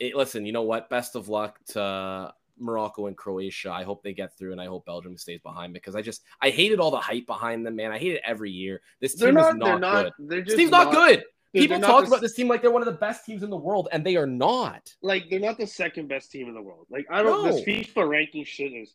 [0.00, 0.90] it, listen, you know what?
[0.90, 3.70] Best of luck to Morocco and Croatia.
[3.70, 6.50] I hope they get through, and I hope Belgium stays behind because I just I
[6.50, 7.92] hated all the hype behind them, man.
[7.92, 8.80] I hate it every year.
[9.00, 10.46] This team not, is not, not, good.
[10.46, 11.24] This team's not, not good.
[11.54, 13.48] Dude, People talk the, about this team like they're one of the best teams in
[13.48, 14.94] the world, and they are not.
[15.02, 16.86] Like they're not the second best team in the world.
[16.90, 17.46] Like I don't.
[17.46, 17.52] No.
[17.52, 18.94] This FIFA ranking shit is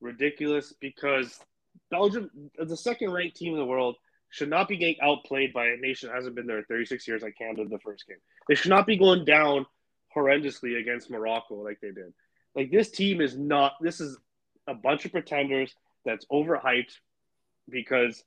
[0.00, 1.38] ridiculous because
[1.90, 3.96] Belgium, the second ranked team in the world,
[4.30, 7.36] should not be getting outplayed by a nation that hasn't been there 36 years like
[7.36, 8.16] Canada the first game.
[8.48, 9.66] They should not be going down
[10.16, 12.12] horrendously against Morocco like they did.
[12.54, 13.74] Like this team is not.
[13.80, 14.18] This is
[14.66, 16.92] a bunch of pretenders that's overhyped
[17.68, 18.22] because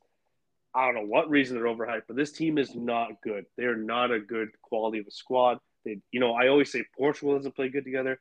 [0.74, 3.46] I don't know what reason they're overhyped, but this team is not good.
[3.58, 5.60] They're not a good quality of a squad.
[5.86, 8.20] They, you know, I always say Portugal doesn't play good together.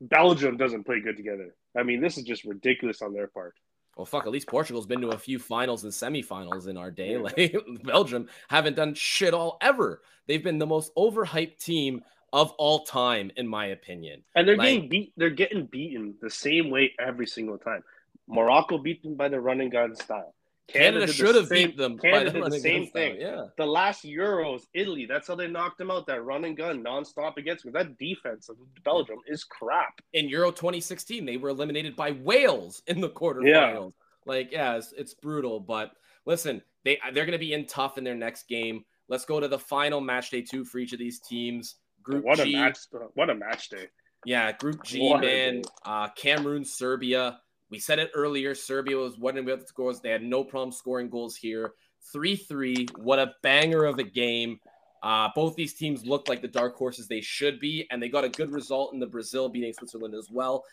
[0.00, 1.54] Belgium doesn't play good together.
[1.76, 3.54] I mean, this is just ridiculous on their part.
[3.96, 7.16] Well, fuck, at least Portugal's been to a few finals and semifinals in our day.
[7.20, 10.00] Like Belgium haven't done shit all ever.
[10.26, 14.22] They've been the most overhyped team of all time, in my opinion.
[14.34, 15.12] And they're like, getting beat.
[15.16, 17.82] They're getting beaten the same way every single time.
[18.28, 20.34] Morocco beat them by the running gun style.
[20.68, 21.98] Canada, Canada should have beat them.
[21.98, 23.18] Canada did the same thing.
[23.18, 23.20] Them.
[23.20, 23.44] Yeah.
[23.56, 26.06] The last Euros, Italy, that's how they knocked them out.
[26.06, 27.72] That run and gun nonstop against them.
[27.72, 30.00] that defense of Belgium is crap.
[30.12, 33.44] In Euro 2016, they were eliminated by Wales in the quarterfinals.
[33.44, 33.88] Yeah.
[34.26, 35.58] Like, yeah, it's, it's brutal.
[35.58, 35.92] But
[36.24, 38.84] listen, they they're going to be in tough in their next game.
[39.08, 41.76] Let's go to the final match day two for each of these teams.
[42.02, 42.54] Group what G.
[42.54, 42.78] A match,
[43.14, 43.86] what a match day.
[44.24, 45.62] Yeah, Group G, what man.
[45.84, 47.40] Uh, Cameroon, Serbia.
[47.70, 48.54] We said it earlier.
[48.54, 50.00] Serbia was winning with scores.
[50.00, 51.72] They had no problem scoring goals here.
[52.12, 52.86] 3 3.
[52.96, 54.58] What a banger of a game.
[55.02, 58.24] Uh, both these teams looked like the dark horses they should be, and they got
[58.24, 60.64] a good result in the Brazil beating Switzerland as well.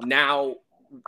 [0.00, 0.56] Now,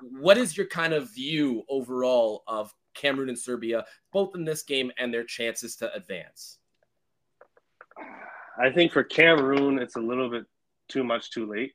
[0.01, 4.91] what is your kind of view overall of Cameroon and Serbia, both in this game
[4.99, 6.59] and their chances to advance?
[8.59, 10.45] I think for Cameroon, it's a little bit
[10.89, 11.73] too much too late.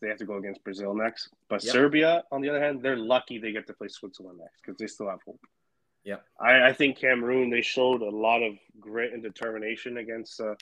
[0.00, 1.28] They have to go against Brazil next.
[1.48, 1.72] But yep.
[1.72, 4.86] Serbia, on the other hand, they're lucky they get to play Switzerland next because they
[4.86, 5.40] still have hope.
[6.04, 10.40] Yeah, I, I, think Cameroon they showed a lot of grit and determination against.
[10.40, 10.56] Uh,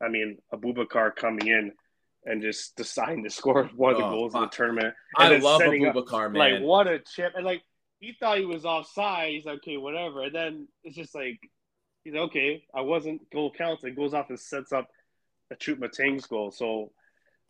[0.00, 1.72] I mean, Aboubakar coming in
[2.24, 4.42] and just deciding to score one of the oh, goals fuck.
[4.42, 4.94] in the tournament.
[5.18, 6.52] And I love Aboubakar, man.
[6.52, 7.32] Like what a chip!
[7.34, 7.62] And like
[7.98, 9.30] he thought he was offside.
[9.30, 10.22] He's like, okay, whatever.
[10.22, 11.40] And then it's just like
[12.04, 13.82] he's like, okay, I wasn't goal counts.
[13.82, 14.88] And goes off and sets up
[15.50, 16.50] a Choupo-Moting's goal.
[16.50, 16.90] So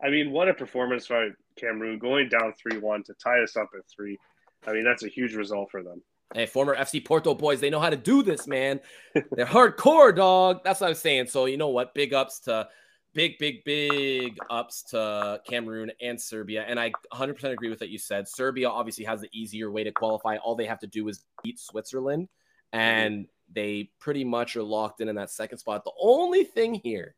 [0.03, 1.29] I mean, what a performance by
[1.59, 4.19] Cameroon going down 3 1 to tie us up at three.
[4.67, 6.03] I mean, that's a huge result for them.
[6.35, 8.81] Hey, former FC Porto boys, they know how to do this, man.
[9.15, 10.61] They're hardcore, dog.
[10.65, 11.29] That's what I'm saying.
[11.29, 11.95] So, you know what?
[11.95, 12.69] Big ups to
[13.15, 16.65] big, big, big ups to Cameroon and Serbia.
[16.69, 18.29] And I 100% agree with what you said.
[18.29, 20.37] Serbia obviously has the easier way to qualify.
[20.39, 22.29] All they have to do is beat Switzerland,
[22.73, 23.53] and mm-hmm.
[23.55, 25.85] they pretty much are locked in in that second spot.
[25.85, 27.15] The only thing here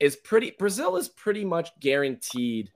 [0.00, 2.70] is pretty Brazil is pretty much guaranteed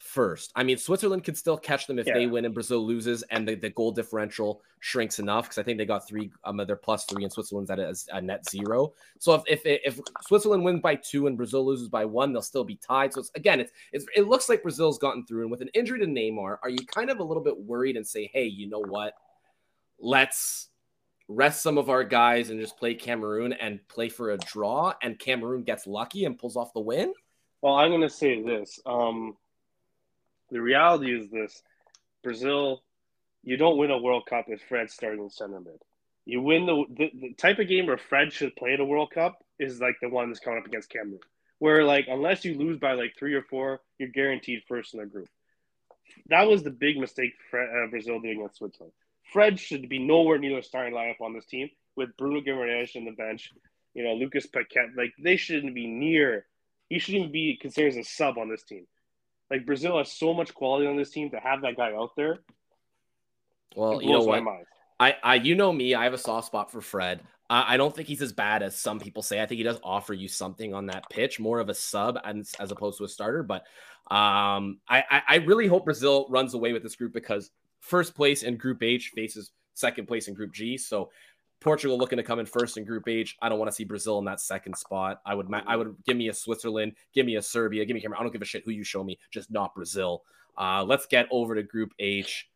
[0.00, 0.52] first.
[0.54, 2.14] I mean, Switzerland could still catch them if yeah.
[2.14, 5.78] they win and Brazil loses, and the, the goal differential shrinks enough because I think
[5.78, 6.30] they got three.
[6.44, 8.92] Um, they're plus three, and Switzerland's at a, a net zero.
[9.18, 12.64] So if, if if Switzerland wins by two and Brazil loses by one, they'll still
[12.64, 13.14] be tied.
[13.14, 15.98] So it's, again, it's, it's it looks like Brazil's gotten through, and with an injury
[16.00, 18.84] to Neymar, are you kind of a little bit worried and say, hey, you know
[18.86, 19.14] what?
[19.98, 20.68] Let's
[21.28, 25.18] rest some of our guys and just play Cameroon and play for a draw, and
[25.18, 27.12] Cameroon gets lucky and pulls off the win?
[27.62, 28.78] Well, I'm going to say this.
[28.84, 29.36] Um,
[30.50, 31.62] the reality is this
[32.22, 32.82] Brazil,
[33.42, 35.80] you don't win a World Cup if Fred's starting center mid.
[36.26, 39.44] You win the, the, the type of game where Fred should play the World Cup
[39.58, 41.20] is like the one that's coming up against Cameroon,
[41.58, 45.06] where like unless you lose by like three or four, you're guaranteed first in the
[45.06, 45.28] group.
[46.28, 48.92] That was the big mistake Fred, uh, Brazil did against Switzerland.
[49.34, 53.04] Fred should be nowhere near the starting lineup on this team with Bruno Guimaraes in
[53.04, 53.50] the bench.
[53.92, 56.46] You know, Lucas Paquetá, like they shouldn't be near.
[56.88, 58.86] He shouldn't be considered as a sub on this team.
[59.50, 62.38] Like Brazil has so much quality on this team to have that guy out there.
[63.74, 64.40] Well, you know what?
[65.00, 65.96] I, I, you know me.
[65.96, 67.20] I have a soft spot for Fred.
[67.50, 69.42] I, I don't think he's as bad as some people say.
[69.42, 72.54] I think he does offer you something on that pitch, more of a sub as,
[72.60, 73.42] as opposed to a starter.
[73.42, 73.62] But
[74.08, 77.50] um, I, I, I really hope Brazil runs away with this group because
[77.84, 80.78] first place in Group H faces second place in Group G.
[80.78, 81.10] So
[81.60, 83.36] Portugal looking to come in first in Group H.
[83.42, 85.20] I don't want to see Brazil in that second spot.
[85.26, 88.20] I would I would give me a Switzerland, give me a Serbia, give me Cameroon.
[88.20, 90.22] I don't give a shit who you show me, just not Brazil.
[90.56, 92.48] Uh, let's get over to Group H.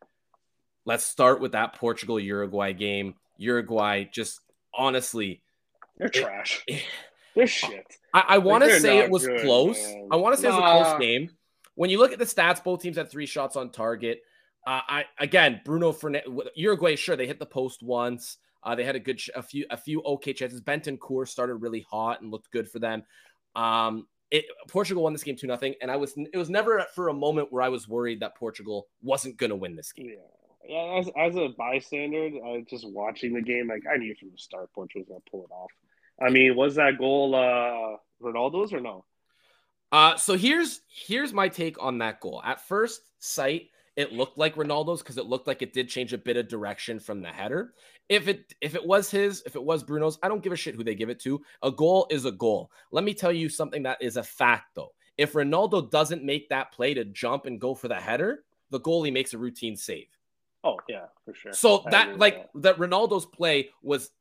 [0.85, 3.15] Let's start with that Portugal Uruguay game.
[3.37, 4.41] Uruguay just
[4.73, 5.41] honestly,
[5.97, 6.65] they're trash.
[6.67, 6.83] It,
[7.35, 7.95] they're shit.
[8.11, 9.77] I, I want to say it was good, close.
[9.77, 10.09] Man.
[10.11, 10.57] I want to say nah.
[10.57, 11.29] it was a close game.
[11.75, 14.23] When you look at the stats, both teams had three shots on target.
[14.67, 16.95] Uh, I again, Bruno Fernandes, Uruguay.
[16.95, 18.37] Sure, they hit the post once.
[18.61, 20.61] Uh, they had a good, a few, a few okay chances.
[20.61, 23.03] Bentancur started really hot and looked good for them.
[23.55, 27.07] Um, it, Portugal won this game two nothing, and I was, it was never for
[27.07, 30.11] a moment where I was worried that Portugal wasn't going to win this game.
[30.67, 30.99] Yeah, yeah.
[30.99, 34.69] As, as a bystander, uh, just watching the game, like I knew from the start
[34.73, 35.71] Portugal was going to pull it off.
[36.21, 39.05] I mean, was that goal uh, Ronaldo's or no?
[39.91, 42.41] Uh, so here's here's my take on that goal.
[42.45, 43.69] At first sight,
[43.99, 47.01] it looked like Ronaldo's because it looked like it did change a bit of direction
[47.01, 47.73] from the header.
[48.07, 50.75] If it if it was his, if it was Bruno's, I don't give a shit
[50.75, 51.41] who they give it to.
[51.63, 52.71] A goal is a goal.
[52.91, 54.93] Let me tell you something that is a fact though.
[55.17, 59.11] If Ronaldo doesn't make that play to jump and go for the header, the goalie
[59.11, 60.07] makes a routine save.
[60.63, 61.51] Oh yeah, for sure.
[61.51, 62.61] So that like that.
[62.61, 64.11] that Ronaldo's play was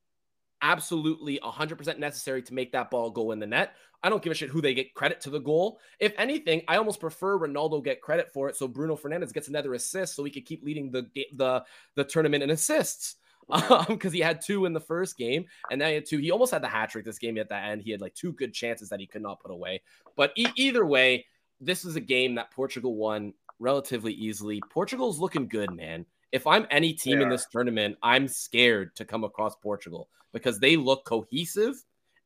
[0.63, 3.75] absolutely 100% necessary to make that ball go in the net.
[4.03, 5.81] I don't give a shit who they get credit to the goal.
[5.99, 9.75] If anything, I almost prefer Ronaldo get credit for it so Bruno Fernandes gets another
[9.75, 13.17] assist so he could keep leading the the the tournament in assists.
[13.51, 16.19] Um, because he had two in the first game and then he had two.
[16.19, 17.81] He almost had the hat trick this game at the end.
[17.81, 19.81] He had like two good chances that he could not put away.
[20.17, 21.25] But e- either way,
[21.59, 24.63] this is a game that Portugal won relatively easily.
[24.69, 26.05] Portugal's looking good, man.
[26.31, 30.76] If I'm any team in this tournament, I'm scared to come across Portugal because they
[30.76, 31.74] look cohesive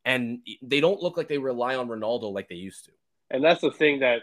[0.05, 2.93] and they don't look like they rely on Ronaldo like they used to.
[3.31, 4.23] And that's the thing that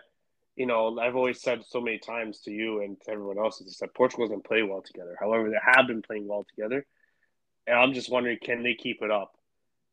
[0.55, 3.77] you know I've always said so many times to you and to everyone else is
[3.77, 5.15] that Portugal doesn't play well together.
[5.19, 6.86] However, they have been playing well together,
[7.65, 9.36] and I'm just wondering, can they keep it up?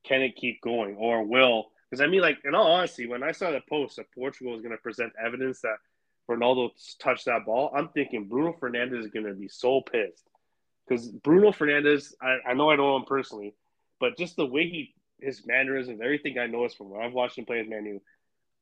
[0.05, 1.66] Can it keep going, or will?
[1.91, 4.62] Because I mean, like in all honesty, when I saw the post that Portugal was
[4.62, 5.76] going to present evidence that
[6.28, 10.28] Ronaldo touched that ball, I'm thinking Bruno Fernandes is going to be so pissed
[10.87, 13.55] because Bruno Fernandes, I, I know I know him personally,
[14.01, 17.47] but just the way he his mannerisms, everything I noticed from when I've watched him
[17.47, 18.01] play as Manu,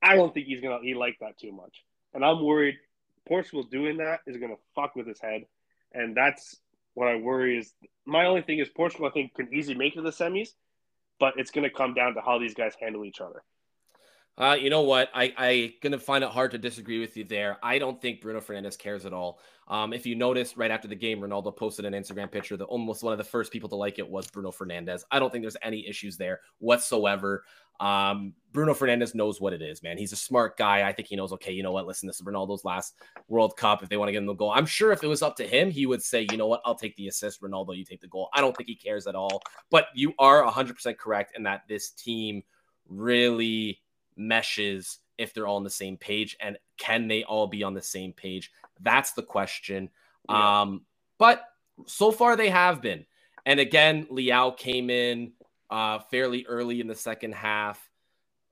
[0.01, 2.77] I don't think he's gonna he like that too much, and I'm worried
[3.27, 5.47] Portugal doing that is gonna fuck with his head,
[5.93, 6.57] and that's
[6.95, 7.73] what I worry is.
[8.07, 10.51] My only thing is Portugal, I think, can easily make it to the semis,
[11.19, 13.43] but it's gonna come down to how these guys handle each other.
[14.37, 15.11] Uh, you know what?
[15.15, 17.59] I I gonna find it hard to disagree with you there.
[17.63, 19.39] I don't think Bruno Fernandes cares at all.
[19.69, 23.03] Um, if you noticed right after the game, Ronaldo posted an Instagram picture that almost
[23.03, 25.05] one of the first people to like it was Bruno Fernandes.
[25.11, 27.45] I don't think there's any issues there whatsoever.
[27.81, 29.99] Um, Bruno Fernandes knows what it is, man.
[29.99, 30.87] He's a smart guy.
[30.87, 31.87] I think he knows, okay, you know what?
[31.87, 32.95] Listen, this is Ronaldo's last
[33.29, 33.83] World Cup.
[33.83, 35.47] If they want to get him the goal, I'm sure if it was up to
[35.47, 36.61] him, he would say, you know what?
[36.65, 37.41] I'll take the assist.
[37.41, 38.29] Ronaldo, you take the goal.
[38.33, 39.43] I don't think he cares at all.
[39.71, 42.43] But you are 100% correct in that this team
[42.89, 43.81] really
[44.17, 47.83] meshes if they're all on the same page and can they all be on the
[47.83, 48.51] same page
[48.81, 49.89] that's the question
[50.29, 50.61] yeah.
[50.63, 50.83] um
[51.19, 51.45] but
[51.87, 53.05] so far they have been
[53.47, 55.33] and again Leao came in
[55.71, 57.91] uh fairly early in the second half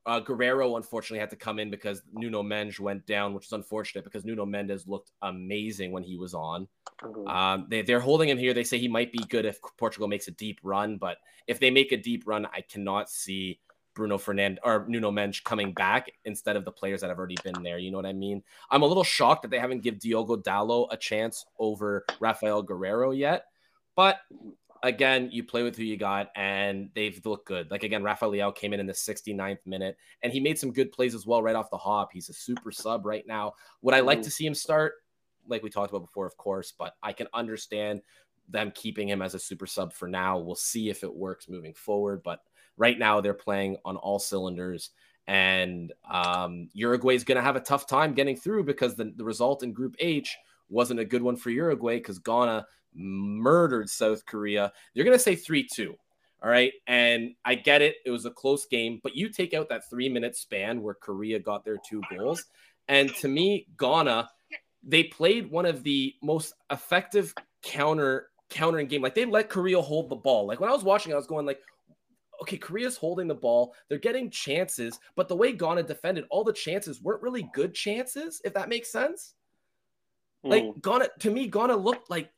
[0.05, 4.05] uh, Guerreiro unfortunately had to come in because Nuno Mendes went down, which is unfortunate
[4.05, 6.67] because Nuno Mendes looked amazing when he was on.
[7.03, 7.29] Mm-hmm.
[7.29, 8.53] Um, they, they're holding him here.
[8.53, 11.71] They say he might be good if Portugal makes a deep run, but if they
[11.71, 13.61] make a deep run, I cannot see
[13.95, 17.63] Bruno Fernand or Nuno Mendes coming back instead of the players that have already been
[17.63, 17.79] there.
[17.79, 18.43] You know what I mean?
[18.71, 23.17] I'm a little shocked that they haven't give Diogo Dalot a chance over Rafael Guerreiro
[23.17, 23.47] yet.
[23.95, 24.19] But
[24.83, 27.71] again, you play with who you got, and they've looked good.
[27.71, 31.15] Like again, Rafael came in in the 69th minute, and he made some good plays
[31.15, 32.11] as well right off the hop.
[32.13, 33.55] He's a super sub right now.
[33.83, 34.95] Would I like to see him start?
[35.47, 38.03] Like we talked about before, of course, but I can understand
[38.49, 40.39] them keeping him as a super sub for now.
[40.39, 42.41] We'll see if it works moving forward, but
[42.77, 44.91] right now they're playing on all cylinders.
[45.27, 49.25] And um, Uruguay is going to have a tough time getting through because the, the
[49.25, 50.37] result in Group H
[50.69, 54.73] wasn't a good one for Uruguay because Ghana murdered South Korea.
[54.95, 55.95] You're going to say 3 2.
[56.43, 56.73] All right.
[56.89, 57.97] And I get it.
[58.05, 61.39] It was a close game, but you take out that three minute span where Korea
[61.39, 62.45] got their two goals.
[62.89, 64.29] And to me, Ghana,
[64.83, 69.03] they played one of the most effective counter countering game.
[69.03, 70.47] Like they let Korea hold the ball.
[70.47, 71.61] Like when I was watching, I was going like,
[72.43, 73.75] okay, Korea's holding the ball.
[73.89, 78.41] They're getting chances, but the way Ghana defended, all the chances weren't really good chances,
[78.45, 79.35] if that makes sense.
[80.45, 80.51] Mm.
[80.51, 80.81] Like hmm.
[80.81, 82.31] Ghana, to me, Ghana looked like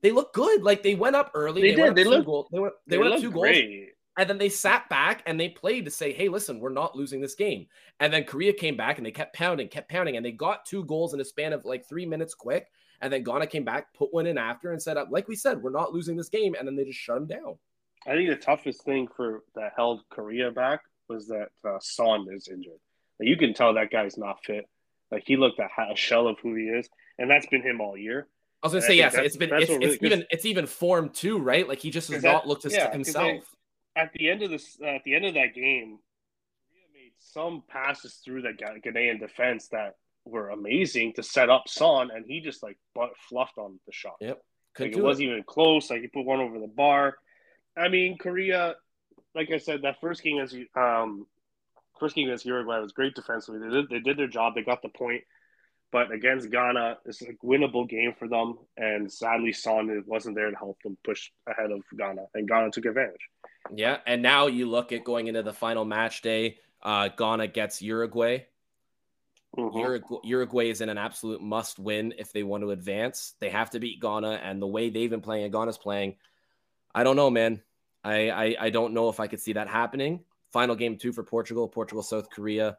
[0.00, 0.62] they looked good.
[0.62, 1.60] Like they went up early.
[1.60, 1.94] They, they did.
[1.94, 2.26] They looked.
[2.26, 2.74] Goal, they went.
[2.86, 3.68] They, they went up two great.
[3.68, 3.88] goals.
[4.16, 7.20] And then they sat back and they played to say, hey, listen, we're not losing
[7.20, 7.66] this game.
[8.00, 10.84] And then Korea came back and they kept pounding, kept pounding, and they got two
[10.84, 12.66] goals in a span of like three minutes quick.
[13.00, 15.70] And then Ghana came back, put one in after, and said, like we said, we're
[15.70, 16.54] not losing this game.
[16.58, 17.56] And then they just shut them down.
[18.06, 22.48] I think the toughest thing for that held Korea back was that uh, Son is
[22.48, 22.80] injured.
[23.18, 24.66] Like, you can tell that guy's not fit.
[25.10, 26.88] Like he looked a, a shell of who he is,
[27.18, 28.28] and that's been him all year.
[28.62, 29.14] I was gonna say yes.
[29.16, 31.66] It's been it's, really, it's even it's even form too, right?
[31.66, 33.44] Like he just does not look to yeah, himself.
[33.96, 35.98] at the end of this, uh, at the end of that game,
[36.68, 42.10] Korea made some passes through the Ghanaian defense that were amazing to set up Son,
[42.14, 44.16] and he just like butt fluffed on the shot.
[44.20, 44.40] Yep,
[44.78, 45.90] like, it wasn't even close.
[45.90, 47.16] Like he put one over the bar.
[47.76, 48.74] I mean, Korea,
[49.34, 51.26] like I said, that first game as um,
[51.98, 53.60] first game against Uruguay was great defensively.
[53.60, 54.54] They did, they did their job.
[54.54, 55.22] They got the point.
[55.92, 58.58] But against Ghana, it's a winnable game for them.
[58.76, 62.84] And sadly, Son wasn't there to help them push ahead of Ghana, and Ghana took
[62.84, 63.28] advantage.
[63.74, 66.58] Yeah, and now you look at going into the final match day.
[66.82, 68.44] Uh, Ghana gets Uruguay.
[69.58, 69.78] Mm-hmm.
[69.78, 73.34] Uruguay, Uruguay is in an absolute must win if they want to advance.
[73.40, 76.16] They have to beat Ghana, and the way they've been playing and Ghana's playing,
[76.94, 77.62] I don't know, man.
[78.02, 80.20] I, I, I don't know if I could see that happening.
[80.52, 82.78] Final game two for Portugal, Portugal, South Korea.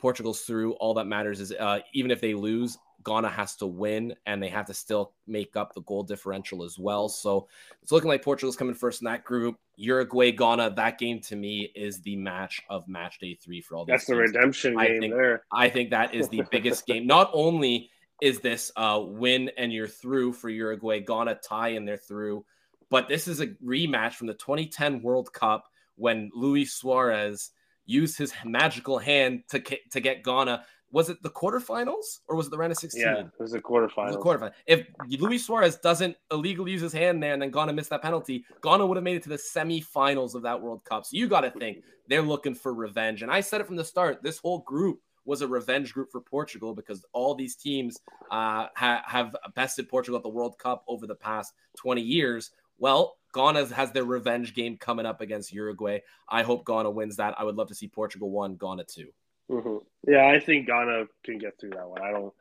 [0.00, 0.72] Portugal's through.
[0.74, 4.48] All that matters is uh, even if they lose, Ghana has to win, and they
[4.48, 7.08] have to still make up the goal differential as well.
[7.08, 7.48] So
[7.82, 9.56] it's looking like Portugal's coming first in that group.
[9.76, 10.74] Uruguay, Ghana.
[10.76, 13.84] That game to me is the match of match day three for all.
[13.84, 13.94] These.
[13.94, 15.42] That's the redemption I game think, there.
[15.52, 17.06] I think that is the biggest game.
[17.06, 17.90] Not only
[18.20, 22.44] is this uh, win and you're through for Uruguay, Ghana tie and they're through.
[22.90, 25.66] But this is a rematch from the 2010 World Cup
[25.96, 27.50] when Luis Suarez
[27.86, 32.50] used his magical hand to to get Ghana was it the quarterfinals or was it
[32.50, 33.00] the round of 16?
[33.00, 34.12] Yeah, it was the quarterfinals.
[34.12, 34.52] The quarterfinal.
[34.66, 34.86] If
[35.20, 38.84] Luis Suarez doesn't illegally use his hand there and then Ghana missed that penalty, Ghana
[38.84, 41.06] would have made it to the semifinals of that World Cup.
[41.06, 43.22] So you got to think they're looking for revenge.
[43.22, 46.20] And I said it from the start this whole group was a revenge group for
[46.20, 47.98] Portugal because all these teams
[48.30, 52.50] uh, ha- have bested Portugal at the World Cup over the past 20 years.
[52.80, 56.00] Well, Ghana has their revenge game coming up against Uruguay.
[56.28, 57.38] I hope Ghana wins that.
[57.38, 59.06] I would love to see Portugal one, Ghana 2
[59.50, 60.10] mm-hmm.
[60.10, 62.02] Yeah, I think Ghana can get through that one.
[62.02, 62.32] I don't,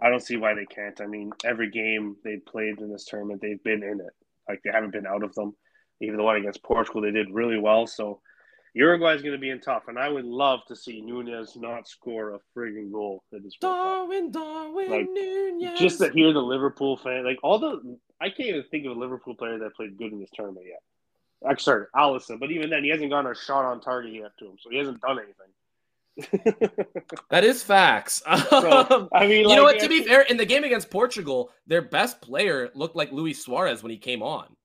[0.00, 1.00] I don't see why they can't.
[1.00, 4.14] I mean, every game they played in this tournament, they've been in it.
[4.48, 5.54] Like they haven't been out of them.
[6.00, 7.86] Even the one against Portugal, they did really well.
[7.86, 8.20] So
[8.74, 11.86] Uruguay is going to be in tough, and I would love to see Nunez not
[11.86, 15.78] score a frigging goal this Darwin, Darwin like, Nunez.
[15.78, 19.00] Just to hear the Liverpool fan, like all the, I can't even think of a
[19.00, 20.80] Liverpool player that played good in this tournament yet.
[21.44, 24.46] Actually, sorry, Alisson, but even then, he hasn't gotten a shot on target yet to
[24.46, 25.48] him, so he hasn't done anything.
[27.30, 28.22] that is facts.
[28.48, 29.80] So, I mean, you know what?
[29.80, 33.82] To be fair, in the game against Portugal, their best player looked like Luis Suarez
[33.82, 34.46] when he came on.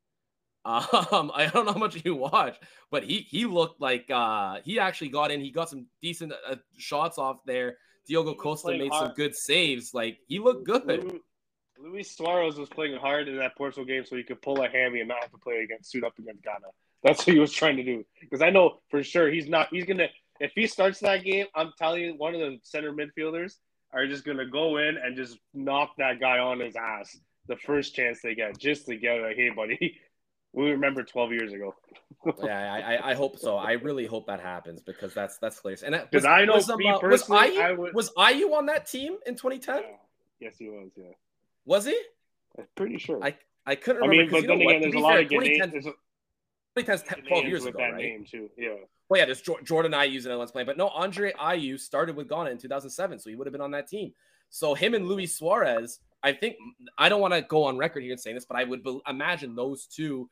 [0.68, 2.60] Um, I don't know how much you watch,
[2.92, 5.40] but he he looked like uh, he actually got in.
[5.40, 7.78] He got some decent uh, shots off there.
[8.06, 9.08] Diogo Costa made hard.
[9.08, 9.94] some good saves.
[9.94, 11.22] Like he looked good.
[11.80, 15.00] Luis Suarez was playing hard in that Portugal game, so he could pull a hammy
[15.00, 16.68] and not have to play against suit up against Ghana.
[17.04, 18.04] That's what he was trying to do.
[18.20, 19.70] Because I know for sure he's not.
[19.72, 20.08] He's gonna
[20.40, 21.46] if he starts that game.
[21.56, 23.54] I'm telling you, one of the center midfielders
[23.94, 27.18] are just gonna go in and just knock that guy on his ass
[27.48, 29.98] the first chance they get, just to get like, hey, buddy,
[30.54, 31.74] we remember 12 years ago.
[32.44, 33.58] yeah, I, I hope so.
[33.58, 35.78] I really hope that happens because that's that's clear.
[35.86, 37.94] And because I know was, me personally, was Ayew, would...
[37.94, 39.76] was Ayew on that team in 2010?
[39.78, 39.82] Yeah.
[40.40, 40.90] Yes, he was.
[40.96, 41.06] Yeah.
[41.68, 42.00] Was he?
[42.58, 43.24] I'm pretty sure.
[43.24, 44.36] I I couldn't remember.
[44.38, 45.82] I mean, but then again, there's a lot fair, of 2010,
[46.78, 47.98] 2010 12 years ago, that right?
[47.98, 48.50] Name too.
[48.58, 48.76] Yeah.
[49.10, 52.50] Well, yeah, there's Jordan Ayew and one's playing, but no, Andre Ayew started with Ghana
[52.50, 54.14] in 2007, so he would have been on that team.
[54.50, 56.56] So him and Luis Suarez, I think
[56.98, 59.00] I don't want to go on record here and saying this, but I would be,
[59.08, 60.30] imagine those two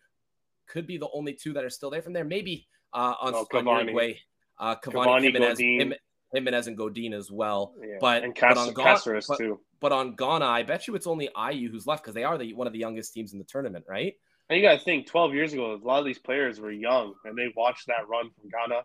[0.67, 2.25] could be the only two that are still there from there.
[2.25, 4.15] Maybe uh, on, oh, on Uruguay,
[4.57, 5.95] uh, Cavani, Cavani Giménez, Godin.
[6.33, 7.73] Giménez and Godin as well.
[7.79, 7.97] Yeah.
[7.99, 9.59] But, and Cas- but on Ghana, but, too.
[9.79, 12.53] But on Ghana, I bet you it's only Ayew who's left because they are the
[12.53, 14.13] one of the youngest teams in the tournament, right?
[14.49, 17.15] And you got to think, 12 years ago, a lot of these players were young
[17.25, 18.81] and they watched that run from Ghana.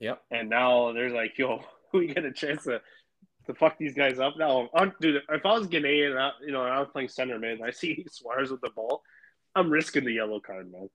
[0.00, 0.22] Yep.
[0.30, 1.62] And now there's like, yo,
[1.92, 2.80] we get a chance to
[3.46, 4.70] to fuck these guys up now.
[4.74, 7.70] I'm, dude, if I was Ghanaian, I, you know, I was playing center mid, I
[7.70, 9.02] see Suarez with the ball,
[9.54, 10.88] I'm risking the yellow card, man.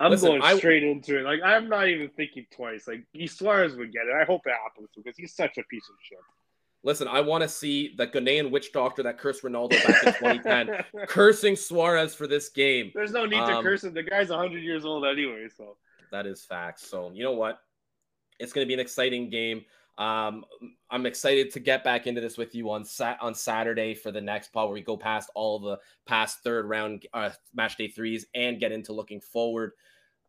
[0.00, 1.24] I'm Listen, going straight I, into it.
[1.24, 2.88] Like I'm not even thinking twice.
[2.88, 4.14] Like Suarez would get it.
[4.18, 6.18] I hope it happens because he's such a piece of shit.
[6.82, 11.06] Listen, I want to see the Ghanaian witch doctor that cursed Ronaldo back in 2010
[11.06, 12.90] cursing Suarez for this game.
[12.94, 13.92] There's no need um, to curse him.
[13.92, 15.48] The guy's 100 years old anyway.
[15.54, 15.76] So
[16.10, 16.86] that is facts.
[16.86, 17.58] So you know what?
[18.38, 19.66] It's going to be an exciting game.
[20.00, 20.46] Um,
[20.90, 24.20] I'm excited to get back into this with you on sat on Saturday for the
[24.20, 28.24] next pod where we go past all the past third round uh, match day threes
[28.34, 29.72] and get into looking forward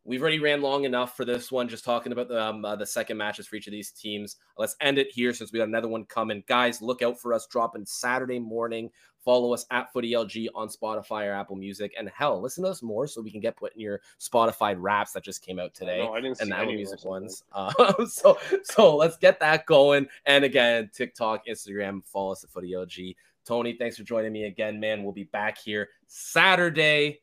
[0.04, 2.86] We've already ran long enough for this one, just talking about the, um, uh, the
[2.86, 4.36] second matches for each of these teams.
[4.58, 6.42] Let's end it here since we got another one coming.
[6.48, 8.90] Guys, look out for us dropping Saturday morning.
[9.24, 11.94] Follow us at FootyLG on Spotify or Apple Music.
[11.96, 15.12] And hell, listen to us more so we can get put in your Spotify wraps
[15.12, 15.98] that just came out today.
[15.98, 17.44] No, I didn't and the Apple Music ones.
[17.52, 20.08] Uh, so, so let's get that going.
[20.26, 23.14] And again, TikTok, Instagram, follow us at FootyLG.
[23.44, 25.02] Toni, thanks for joining me again, man.
[25.02, 27.20] We'll be back here Saturday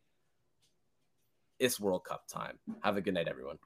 [1.59, 2.57] it's World Cup time.
[2.81, 3.57] Have a good night, everyone.